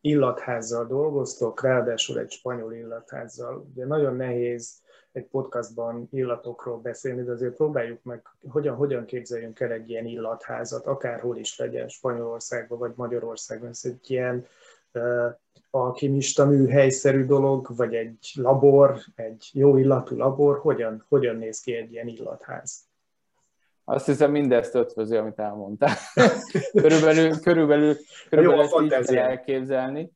illatházzal 0.00 0.86
dolgoztok, 0.86 1.62
ráadásul 1.62 2.18
egy 2.18 2.30
spanyol 2.30 2.72
illatházzal. 2.72 3.66
Ugye 3.72 3.86
nagyon 3.86 4.16
nehéz 4.16 4.82
egy 5.18 5.26
podcastban 5.26 6.08
illatokról 6.10 6.78
beszélni, 6.78 7.22
de 7.22 7.32
azért 7.32 7.54
próbáljuk 7.54 8.02
meg, 8.02 8.22
hogyan, 8.48 8.76
hogyan 8.76 9.04
képzeljünk 9.04 9.60
el 9.60 9.72
egy 9.72 9.90
ilyen 9.90 10.06
illatházat, 10.06 10.86
akárhol 10.86 11.36
is 11.36 11.58
legyen, 11.58 11.88
Spanyolországban 11.88 12.78
vagy 12.78 12.92
Magyarországon. 12.96 13.68
Ez 13.68 13.80
egy 13.82 14.10
ilyen 14.10 14.46
uh, 14.92 15.26
alkimista 15.70 16.46
műhelyszerű 16.46 17.24
dolog, 17.24 17.76
vagy 17.76 17.94
egy 17.94 18.32
labor, 18.34 18.98
egy 19.14 19.50
jó 19.52 19.76
illatú 19.76 20.16
labor, 20.16 20.58
hogyan, 20.58 21.04
hogyan 21.08 21.36
néz 21.36 21.60
ki 21.60 21.74
egy 21.74 21.92
ilyen 21.92 22.06
illatház? 22.06 22.86
Azt 23.84 24.06
hiszem 24.06 24.30
mindezt 24.30 24.74
ötvözi, 24.74 25.16
amit 25.16 25.38
elmondtál. 25.38 25.96
körülbelül, 26.72 27.40
körülbelül, 27.40 27.96
körülbelül 28.28 28.64
Jó, 28.70 28.80
ezt 28.80 28.80
így 28.80 29.06
kell 29.06 29.18
elképzelni. 29.18 30.12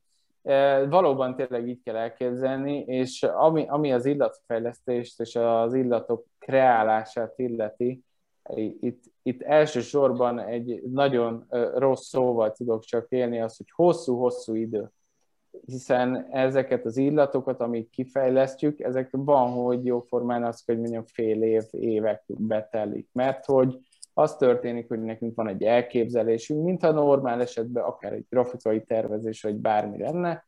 Valóban 0.89 1.35
tényleg 1.35 1.67
így 1.67 1.81
kell 1.83 1.95
elképzelni, 1.95 2.79
és 2.79 3.23
ami, 3.23 3.65
ami 3.67 3.93
az 3.93 4.05
illatfejlesztést 4.05 5.19
és 5.19 5.35
az 5.35 5.73
illatok 5.73 6.25
kreálását 6.39 7.33
illeti, 7.39 8.03
itt, 8.79 9.03
itt 9.23 9.41
elsősorban 9.41 10.39
egy 10.39 10.81
nagyon 10.91 11.45
rossz 11.75 12.07
szóval 12.07 12.51
tudok 12.51 12.83
csak 12.83 13.05
élni, 13.09 13.41
az, 13.41 13.57
hogy 13.57 13.71
hosszú-hosszú 13.75 14.55
idő. 14.55 14.91
Hiszen 15.65 16.27
ezeket 16.31 16.85
az 16.85 16.97
illatokat, 16.97 17.59
amik 17.59 17.89
kifejlesztjük, 17.89 18.79
ezek 18.79 19.09
van, 19.11 19.51
hogy 19.51 19.85
jóformán 19.85 20.43
az, 20.43 20.63
hogy 20.65 20.79
mondjam, 20.79 21.05
fél 21.05 21.43
év, 21.43 21.63
évek 21.71 22.23
betelik. 22.27 23.09
Mert 23.11 23.45
hogy 23.45 23.79
az 24.13 24.35
történik, 24.35 24.87
hogy 24.87 25.01
nekünk 25.01 25.35
van 25.35 25.47
egy 25.47 25.63
elképzelésünk, 25.63 26.63
mint 26.63 26.83
a 26.83 26.91
normál 26.91 27.41
esetben 27.41 27.83
akár 27.83 28.13
egy 28.13 28.25
grafikai 28.29 28.83
tervezés, 28.83 29.41
vagy 29.41 29.55
bármi 29.55 29.97
lenne, 29.97 30.45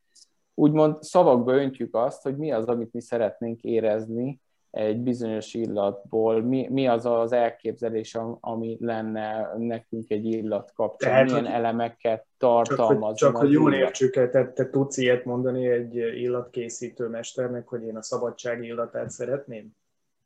úgymond 0.54 1.04
szavakba 1.04 1.54
öntjük 1.54 1.96
azt, 1.96 2.24
hogy 2.24 2.38
mi 2.38 2.52
az, 2.52 2.66
amit 2.66 2.94
mi 2.94 3.02
szeretnénk 3.02 3.62
érezni 3.62 4.40
egy 4.72 5.00
bizonyos 5.00 5.54
illatból, 5.54 6.42
mi, 6.42 6.68
mi 6.72 6.88
az 6.88 7.06
az 7.06 7.32
elképzelés, 7.32 8.18
ami 8.40 8.78
lenne 8.80 9.54
nekünk 9.58 10.12
egy 10.12 10.26
illat 10.26 10.72
kapcsán, 10.74 11.12
tehát, 11.12 11.26
milyen 11.26 11.46
hogy, 11.46 11.54
elemeket 11.54 12.26
tartalmaz. 12.38 13.18
Csak, 13.18 13.32
csak 13.32 13.42
hogy 13.42 13.52
jól 13.52 13.74
értsük, 13.74 14.30
te, 14.30 14.52
te 14.52 14.70
tudsz 14.70 14.98
ilyet 14.98 15.26
mondani 15.26 15.68
egy 15.68 15.96
illatkészítő 15.96 17.08
mesternek, 17.08 17.68
hogy 17.68 17.84
én 17.84 17.98
a 17.98 18.02
szabadság 18.02 18.64
illatát 18.64 19.10
szeretném? 19.10 19.72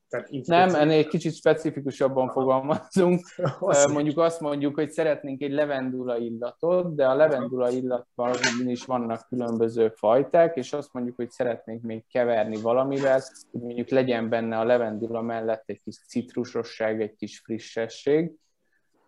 Tehát 0.10 0.32
így 0.32 0.48
nem, 0.48 0.76
ennél 0.76 0.98
egy 0.98 1.08
kicsit 1.08 1.36
specifikusabban 1.36 2.30
fogalmazunk. 2.30 3.22
mondjuk 3.93 4.17
azt 4.17 4.39
mondjuk, 4.39 4.76
hogy 4.76 4.91
szeretnénk 4.91 5.41
egy 5.41 5.52
levendula 5.52 6.17
illatot, 6.17 6.95
de 6.95 7.08
a 7.08 7.15
levendula 7.15 7.69
illatban 7.69 8.36
is 8.65 8.86
vannak 8.86 9.28
különböző 9.28 9.89
fajták, 9.89 10.56
és 10.56 10.74
azt 10.74 10.93
mondjuk, 10.93 11.15
hogy 11.15 11.30
szeretnénk 11.30 11.82
még 11.82 12.04
keverni 12.08 12.62
valamivel, 12.62 13.22
hogy 13.52 13.62
mondjuk 13.62 13.89
legyen 13.89 14.30
benne 14.30 14.58
a 14.58 14.63
levendula 14.63 15.22
mellett 15.22 15.63
egy 15.65 15.82
kis 15.84 15.98
citrusosság, 16.08 17.02
egy 17.02 17.15
kis 17.15 17.39
frissesség. 17.39 18.32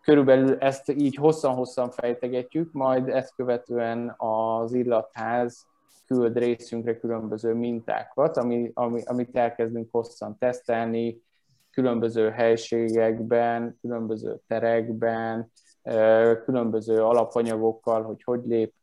Körülbelül 0.01 0.57
ezt 0.57 0.89
így 0.89 1.15
hosszan-hosszan 1.15 1.91
fejtegetjük, 1.91 2.71
majd 2.71 3.09
ezt 3.09 3.35
követően 3.35 4.13
az 4.17 4.73
illatház 4.73 5.70
küld 6.11 6.37
részünkre 6.37 6.99
különböző 6.99 7.53
mintákat, 7.53 8.37
ami, 8.37 8.71
ami, 8.73 9.01
amit 9.05 9.35
elkezdünk 9.35 9.87
hosszan 9.91 10.37
tesztelni, 10.37 11.21
különböző 11.71 12.29
helységekben, 12.29 13.77
különböző 13.81 14.39
terekben, 14.47 15.51
különböző 16.45 17.03
alapanyagokkal, 17.03 18.03
hogy 18.03 18.23
hogy 18.23 18.41
lép 18.45 18.73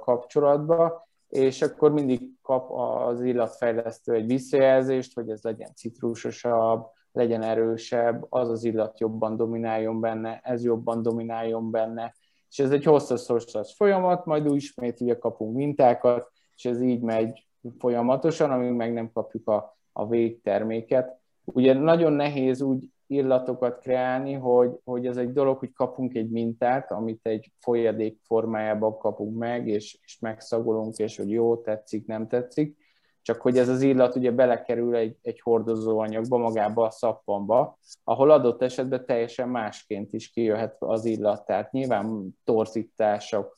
kapcsolatba, 0.00 1.06
és 1.28 1.62
akkor 1.62 1.92
mindig 1.92 2.20
kap 2.42 2.70
az 2.70 3.22
illatfejlesztő 3.22 4.12
egy 4.12 4.26
visszajelzést, 4.26 5.14
hogy 5.14 5.30
ez 5.30 5.42
legyen 5.42 5.74
citrusosabb, 5.74 6.86
legyen 7.12 7.42
erősebb, 7.42 8.26
az 8.28 8.48
az 8.48 8.64
illat 8.64 9.00
jobban 9.00 9.36
domináljon 9.36 10.00
benne, 10.00 10.40
ez 10.42 10.64
jobban 10.64 11.02
domináljon 11.02 11.70
benne, 11.70 12.14
és 12.50 12.58
ez 12.58 12.70
egy 12.70 12.84
hosszas 12.84 13.74
folyamat, 13.76 14.24
majd 14.24 14.48
úgy 14.48 14.56
ismét 14.56 15.00
ugye 15.00 15.18
kapunk 15.18 15.56
mintákat, 15.56 16.30
és 16.58 16.64
ez 16.64 16.82
így 16.82 17.00
megy 17.00 17.46
folyamatosan, 17.78 18.50
amíg 18.50 18.72
meg 18.72 18.92
nem 18.92 19.12
kapjuk 19.12 19.48
a, 19.48 19.78
a 19.92 20.08
végterméket. 20.08 21.18
Ugye 21.44 21.74
nagyon 21.74 22.12
nehéz 22.12 22.62
úgy 22.62 22.88
illatokat 23.06 23.78
kreálni, 23.78 24.32
hogy, 24.32 24.70
hogy 24.84 25.06
ez 25.06 25.16
egy 25.16 25.32
dolog, 25.32 25.58
hogy 25.58 25.72
kapunk 25.72 26.14
egy 26.14 26.30
mintát, 26.30 26.92
amit 26.92 27.26
egy 27.26 27.52
folyadék 27.58 28.20
formájában 28.22 28.98
kapunk 28.98 29.38
meg, 29.38 29.68
és, 29.68 29.98
és 30.02 30.18
megszagolunk, 30.18 30.96
és 30.96 31.16
hogy 31.16 31.30
jó, 31.30 31.56
tetszik, 31.56 32.06
nem 32.06 32.28
tetszik, 32.28 32.76
csak 33.22 33.40
hogy 33.40 33.58
ez 33.58 33.68
az 33.68 33.82
illat 33.82 34.16
ugye 34.16 34.30
belekerül 34.30 34.96
egy, 34.96 35.16
egy 35.22 35.40
hordozóanyagba, 35.40 36.38
magába 36.38 36.86
a 36.86 36.90
szappanba, 36.90 37.78
ahol 38.04 38.30
adott 38.30 38.62
esetben 38.62 39.06
teljesen 39.06 39.48
másként 39.48 40.12
is 40.12 40.30
kijöhet 40.30 40.76
az 40.78 41.04
illat, 41.04 41.44
tehát 41.44 41.72
nyilván 41.72 42.36
torzítások 42.44 43.56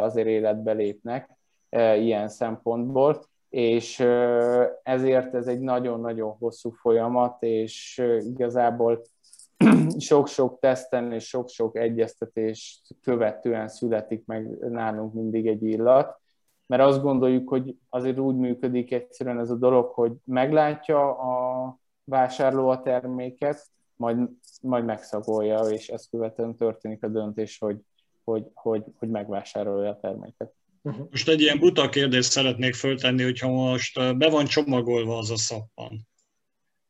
azért 0.00 0.28
életbe 0.28 0.72
lépnek, 0.72 1.35
ilyen 1.76 2.28
szempontból, 2.28 3.24
és 3.48 4.00
ezért 4.82 5.34
ez 5.34 5.46
egy 5.46 5.60
nagyon-nagyon 5.60 6.36
hosszú 6.38 6.70
folyamat, 6.70 7.42
és 7.42 8.02
igazából 8.18 9.02
sok-sok 9.98 10.58
teszten 10.58 11.12
és 11.12 11.28
sok-sok 11.28 11.76
egyeztetést 11.76 12.80
követően 13.02 13.68
születik 13.68 14.26
meg 14.26 14.58
nálunk 14.58 15.14
mindig 15.14 15.46
egy 15.46 15.62
illat, 15.62 16.20
mert 16.66 16.82
azt 16.82 17.02
gondoljuk, 17.02 17.48
hogy 17.48 17.76
azért 17.88 18.18
úgy 18.18 18.36
működik 18.36 18.92
egyszerűen 18.92 19.38
ez 19.38 19.50
a 19.50 19.56
dolog, 19.56 19.92
hogy 19.92 20.12
meglátja 20.24 21.10
a 21.10 21.78
vásárló 22.04 22.68
a 22.68 22.82
terméket, 22.82 23.66
majd, 23.96 24.18
majd 24.62 24.84
megszagolja, 24.84 25.58
és 25.58 25.88
ezt 25.88 26.10
követően 26.10 26.56
történik 26.56 27.02
a 27.02 27.08
döntés, 27.08 27.58
hogy, 27.58 27.80
hogy, 28.24 28.50
hogy, 28.54 28.84
hogy 28.98 29.08
megvásárolja 29.08 29.90
a 29.90 29.98
terméket. 30.00 30.52
Uh-huh. 30.86 31.06
Most 31.10 31.28
egy 31.28 31.40
ilyen 31.40 31.58
buta 31.58 31.88
kérdést 31.88 32.30
szeretnék 32.30 32.74
föltenni, 32.74 33.22
hogyha 33.22 33.48
most 33.48 34.16
be 34.16 34.30
van 34.30 34.46
csomagolva 34.46 35.18
az 35.18 35.30
a 35.30 35.36
szappan, 35.36 36.06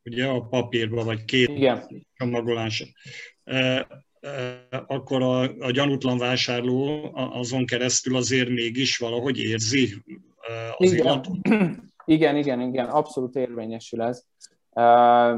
ugye 0.04 0.26
a 0.26 0.40
papírba, 0.40 1.04
vagy 1.04 1.24
két 1.24 1.48
Igen. 1.48 2.06
csomagolás, 2.14 2.94
akkor 4.87 5.22
a, 5.22 5.40
a 5.42 5.70
gyanútlan 5.70 6.18
vásárló 6.18 7.11
azon 7.14 7.66
keresztül 7.66 8.16
azért 8.16 8.48
mégis 8.48 8.98
valahogy 8.98 9.38
érzi 9.38 10.02
az 10.76 10.92
igen. 10.92 11.04
illatot? 11.04 11.37
Igen, 12.09 12.37
igen, 12.37 12.61
igen, 12.61 12.87
abszolút 12.87 13.37
érvényesül 13.37 14.02
ez. 14.02 14.24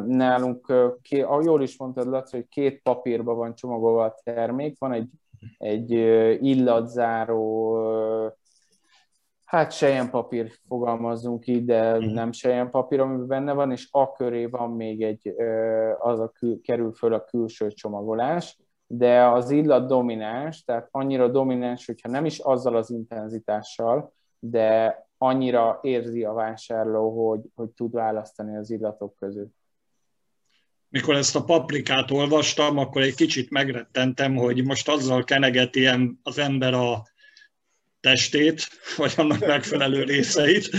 Nálunk, 0.06 0.72
jól 1.20 1.62
is 1.62 1.78
mondtad, 1.78 2.06
Laci, 2.06 2.36
hogy 2.36 2.48
két 2.48 2.80
papírba 2.82 3.34
van 3.34 3.54
csomagolva 3.54 4.04
a 4.04 4.20
termék, 4.24 4.78
van 4.78 4.92
egy, 4.92 5.08
egy 5.58 5.90
illatzáró 6.46 7.77
hát 9.48 10.10
papír 10.10 10.52
fogalmazzunk 10.66 11.46
így, 11.46 11.64
de 11.64 11.98
mhm. 11.98 12.12
nem 12.12 12.70
papír, 12.70 13.00
ami 13.00 13.26
benne 13.26 13.52
van, 13.52 13.70
és 13.70 13.88
a 13.90 14.12
köré 14.12 14.46
van 14.46 14.70
még 14.70 15.02
egy, 15.02 15.34
az 15.98 16.20
a 16.20 16.28
kül, 16.28 16.60
kerül 16.60 16.92
föl 16.92 17.14
a 17.14 17.24
külső 17.24 17.68
csomagolás, 17.68 18.58
de 18.86 19.26
az 19.26 19.50
illat 19.50 19.86
domináns, 19.86 20.64
tehát 20.64 20.88
annyira 20.90 21.28
domináns, 21.28 21.86
hogyha 21.86 22.08
nem 22.08 22.24
is 22.24 22.38
azzal 22.38 22.76
az 22.76 22.90
intenzitással, 22.90 24.12
de 24.38 24.96
annyira 25.18 25.78
érzi 25.82 26.24
a 26.24 26.32
vásárló, 26.32 27.28
hogy, 27.28 27.40
hogy 27.54 27.68
tud 27.68 27.92
választani 27.92 28.56
az 28.56 28.70
illatok 28.70 29.16
között. 29.16 29.56
Mikor 30.88 31.14
ezt 31.14 31.36
a 31.36 31.44
paprikát 31.44 32.10
olvastam, 32.10 32.78
akkor 32.78 33.02
egy 33.02 33.14
kicsit 33.14 33.50
megrettentem, 33.50 34.34
hogy 34.36 34.64
most 34.64 34.88
azzal 34.88 35.24
kenegeti 35.24 35.86
az 36.22 36.38
ember 36.38 36.74
a 36.74 37.02
testét, 38.00 38.68
vagy 38.96 39.14
annak 39.16 39.46
megfelelő 39.46 40.02
részeit. 40.02 40.70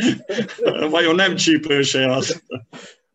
Vajon 0.89 1.15
nem 1.15 1.36
csípőse 1.36 2.12
az? 2.12 2.43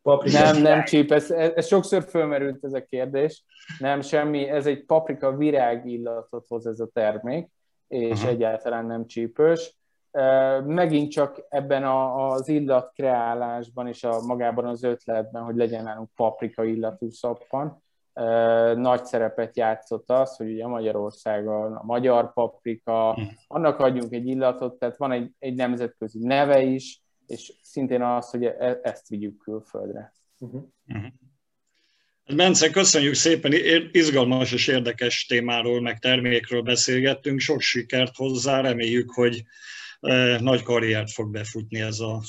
Paprika 0.03 0.39
nem, 0.39 0.63
nem 0.63 0.85
csíp, 0.85 1.13
ez, 1.13 1.31
ez 1.31 1.67
sokszor 1.67 2.05
fölmerült 2.09 2.65
ez 2.65 2.73
a 2.73 2.85
kérdés. 2.85 3.45
Nem, 3.79 4.01
semmi, 4.01 4.49
ez 4.49 4.67
egy 4.67 4.85
paprika 4.85 5.37
virág 5.37 5.87
illatot 5.87 6.47
hoz 6.49 6.67
ez 6.67 6.81
a 6.81 6.89
termék, 6.93 7.49
és 7.89 8.21
Aha. 8.21 8.29
egyáltalán 8.29 8.87
nem 8.87 9.07
csípős. 9.07 9.77
Megint 10.65 11.11
csak 11.11 11.47
ebben 11.49 11.85
a, 11.85 12.29
az 12.31 12.49
illat 12.49 12.93
kreálásban 12.95 13.87
és 13.87 14.05
a 14.05 14.21
magában 14.21 14.67
az 14.67 14.83
ötletben, 14.83 15.43
hogy 15.43 15.57
legyen 15.57 15.85
nálunk 15.85 16.11
paprika 16.17 16.65
illatú 16.65 17.11
szappan, 17.11 17.84
nagy 18.75 19.05
szerepet 19.05 19.57
játszott 19.57 20.11
az, 20.11 20.37
hogy 20.37 20.51
ugye 20.51 20.67
Magyarországon 20.67 21.73
a 21.73 21.83
magyar 21.85 22.33
paprika, 22.33 23.15
hm. 23.15 23.23
annak 23.47 23.79
adjunk 23.79 24.13
egy 24.13 24.27
illatot, 24.27 24.79
tehát 24.79 24.97
van 24.97 25.13
egy, 25.13 25.31
egy 25.39 25.55
nemzetközi 25.55 26.19
neve 26.19 26.63
is, 26.63 27.03
és 27.27 27.53
szintén 27.63 28.03
az, 28.03 28.31
hogy 28.31 28.45
e, 28.45 28.81
ezt 28.83 29.09
vigyük 29.09 29.39
külföldre. 29.39 30.13
Uh-huh. 30.39 30.63
Uh-huh. 30.89 31.13
Bence, 32.37 32.71
köszönjük 32.71 33.15
szépen, 33.15 33.53
izgalmas 33.93 34.53
és 34.53 34.67
érdekes 34.67 35.27
témáról, 35.27 35.81
meg 35.81 35.99
termékről 35.99 36.63
beszélgettünk, 36.63 37.41
sok 37.41 37.61
sikert 37.61 38.17
hozzá, 38.17 38.61
reméljük, 38.61 39.11
hogy 39.11 39.45
nagy 40.39 40.63
karriert 40.63 41.11
fog 41.11 41.31
befutni 41.31 41.81
ez 41.81 42.01
a 42.01 42.23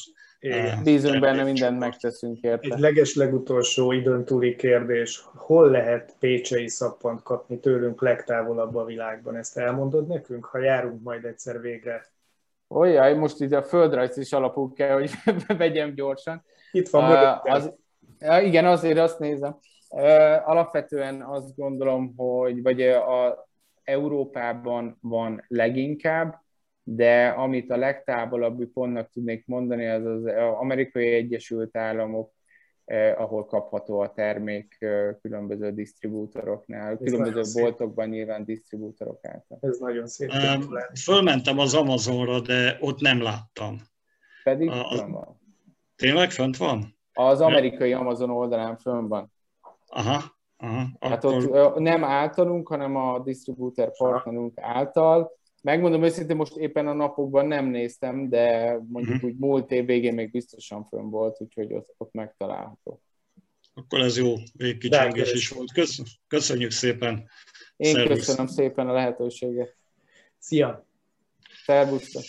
igen. 0.46 0.84
Bízunk 0.84 1.20
benne, 1.20 1.44
mindent 1.44 1.80
megteszünk 1.80 2.40
érte. 2.42 2.74
Egy 2.74 2.80
leges 2.80 3.16
legutolsó 3.16 3.92
időn 3.92 4.26
túli 4.26 4.56
kérdés. 4.56 5.24
Hol 5.36 5.70
lehet 5.70 6.16
pécsei 6.20 6.68
szappant 6.68 7.24
kapni 7.24 7.60
tőlünk 7.60 8.02
legtávolabb 8.02 8.76
a 8.76 8.86
világban? 8.86 9.36
Ezt 9.36 9.58
elmondod 9.58 10.08
nekünk, 10.08 10.46
ha 10.46 10.60
járunk 10.60 11.04
majd 11.04 11.26
egyszer 11.26 11.62
végre? 11.62 12.06
Olyaj, 12.68 13.14
most 13.14 13.42
itt 13.42 13.54
a 13.54 13.64
földrajz 13.64 14.18
is 14.18 14.34
alapul 14.34 14.74
kell, 14.74 14.94
hogy 14.94 15.12
vegyem 15.58 15.94
gyorsan. 15.94 16.44
Itt 16.72 16.90
van 16.90 17.12
uh, 17.12 17.54
az, 17.54 17.74
Igen, 18.44 18.66
azért 18.66 19.00
azt 19.00 19.20
nézem. 19.20 19.58
Uh, 19.90 20.50
alapvetően 20.50 21.22
azt 21.22 21.56
gondolom, 21.56 22.14
hogy 22.16 22.62
vagy 22.62 22.82
a 22.82 23.48
Európában 23.84 24.98
van 25.02 25.44
leginkább, 25.48 26.44
de 26.88 27.28
amit 27.28 27.71
a 27.71 27.78
legtávolabbi 27.78 28.65
pontnak 28.65 29.10
tudnék 29.10 29.48
mondani, 29.48 29.88
az 29.88 30.06
az 30.06 30.26
amerikai 30.60 31.13
Egyesült 31.13 31.78
Államok, 31.78 32.34
eh, 32.86 33.21
ahol 33.21 33.45
kapható 33.45 34.00
a 34.00 34.13
termék 34.13 34.76
eh, 34.80 35.15
különböző 35.21 35.71
disztribútoroknál, 35.71 36.91
Ez 36.91 36.98
különböző 36.98 37.62
boltokban 37.62 38.10
nyilván 38.10 38.45
disztribútorok 38.45 39.26
által. 39.26 39.58
Ez 39.62 39.78
nagyon 39.78 40.08
szép. 40.08 40.32
Fölmentem 41.04 41.60
az 41.60 41.74
Amazonra, 41.74 42.39
de 42.39 42.78
ott 42.80 43.00
nem 43.00 43.21
láttam. 43.21 43.78
Pedig 44.43 44.69
a, 44.69 44.95
fönn 44.98 45.12
van. 45.12 45.41
Tényleg 45.95 46.32
fönt 46.32 46.58
van? 46.58 46.98
Az 47.13 47.41
amerikai 47.41 47.93
Amazon 47.93 48.30
oldalán 48.30 48.78
fönn 48.78 49.08
van. 49.08 49.32
Aha. 49.88 50.34
Aha, 50.58 50.88
hát 51.00 51.24
akkor... 51.24 51.58
ott 51.58 51.80
nem 51.80 52.04
általunk, 52.04 52.67
hanem 52.67 52.95
a 52.95 53.19
disztribúter 53.19 53.91
partnerünk 53.98 54.60
által. 54.62 55.32
Megmondom 55.65 56.04
őszintén, 56.04 56.36
most 56.36 56.56
éppen 56.56 56.88
a 56.88 56.93
napokban 56.93 57.45
nem 57.45 57.65
néztem, 57.65 58.30
de 58.30 58.78
mondjuk 58.88 59.15
uh-huh. 59.15 59.30
úgy 59.30 59.38
múlt 59.38 59.71
év 59.71 59.86
végén 59.86 60.13
még 60.13 60.32
biztosan 60.32 60.86
fönn 60.86 61.10
volt, 61.10 61.41
úgyhogy 61.41 61.73
ott, 61.73 61.93
ott 61.97 62.13
megtalálható. 62.13 63.01
Akkor 63.73 63.99
ez 63.99 64.17
jó 64.17 64.34
végkicsengés 64.54 65.34
is 65.34 65.49
volt. 65.49 65.71
Köszönjük 66.28 66.71
szépen! 66.71 67.30
Én 67.75 67.93
Szervusz. 67.93 68.17
köszönöm 68.17 68.47
szépen 68.47 68.89
a 68.89 68.93
lehetőséget. 68.93 69.75
Szia! 70.38 70.86
Szervusztok! 71.63 72.23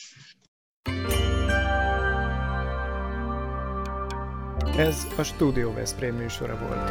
Ez 4.77 5.07
a 5.19 5.23
Studio 5.23 5.73
Veszprém 5.73 6.15
műsora 6.15 6.59
volt. 6.59 6.89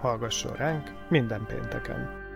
Hallgasson 0.00 0.56
ránk 0.56 1.08
minden 1.08 1.46
pénteken! 1.46 2.27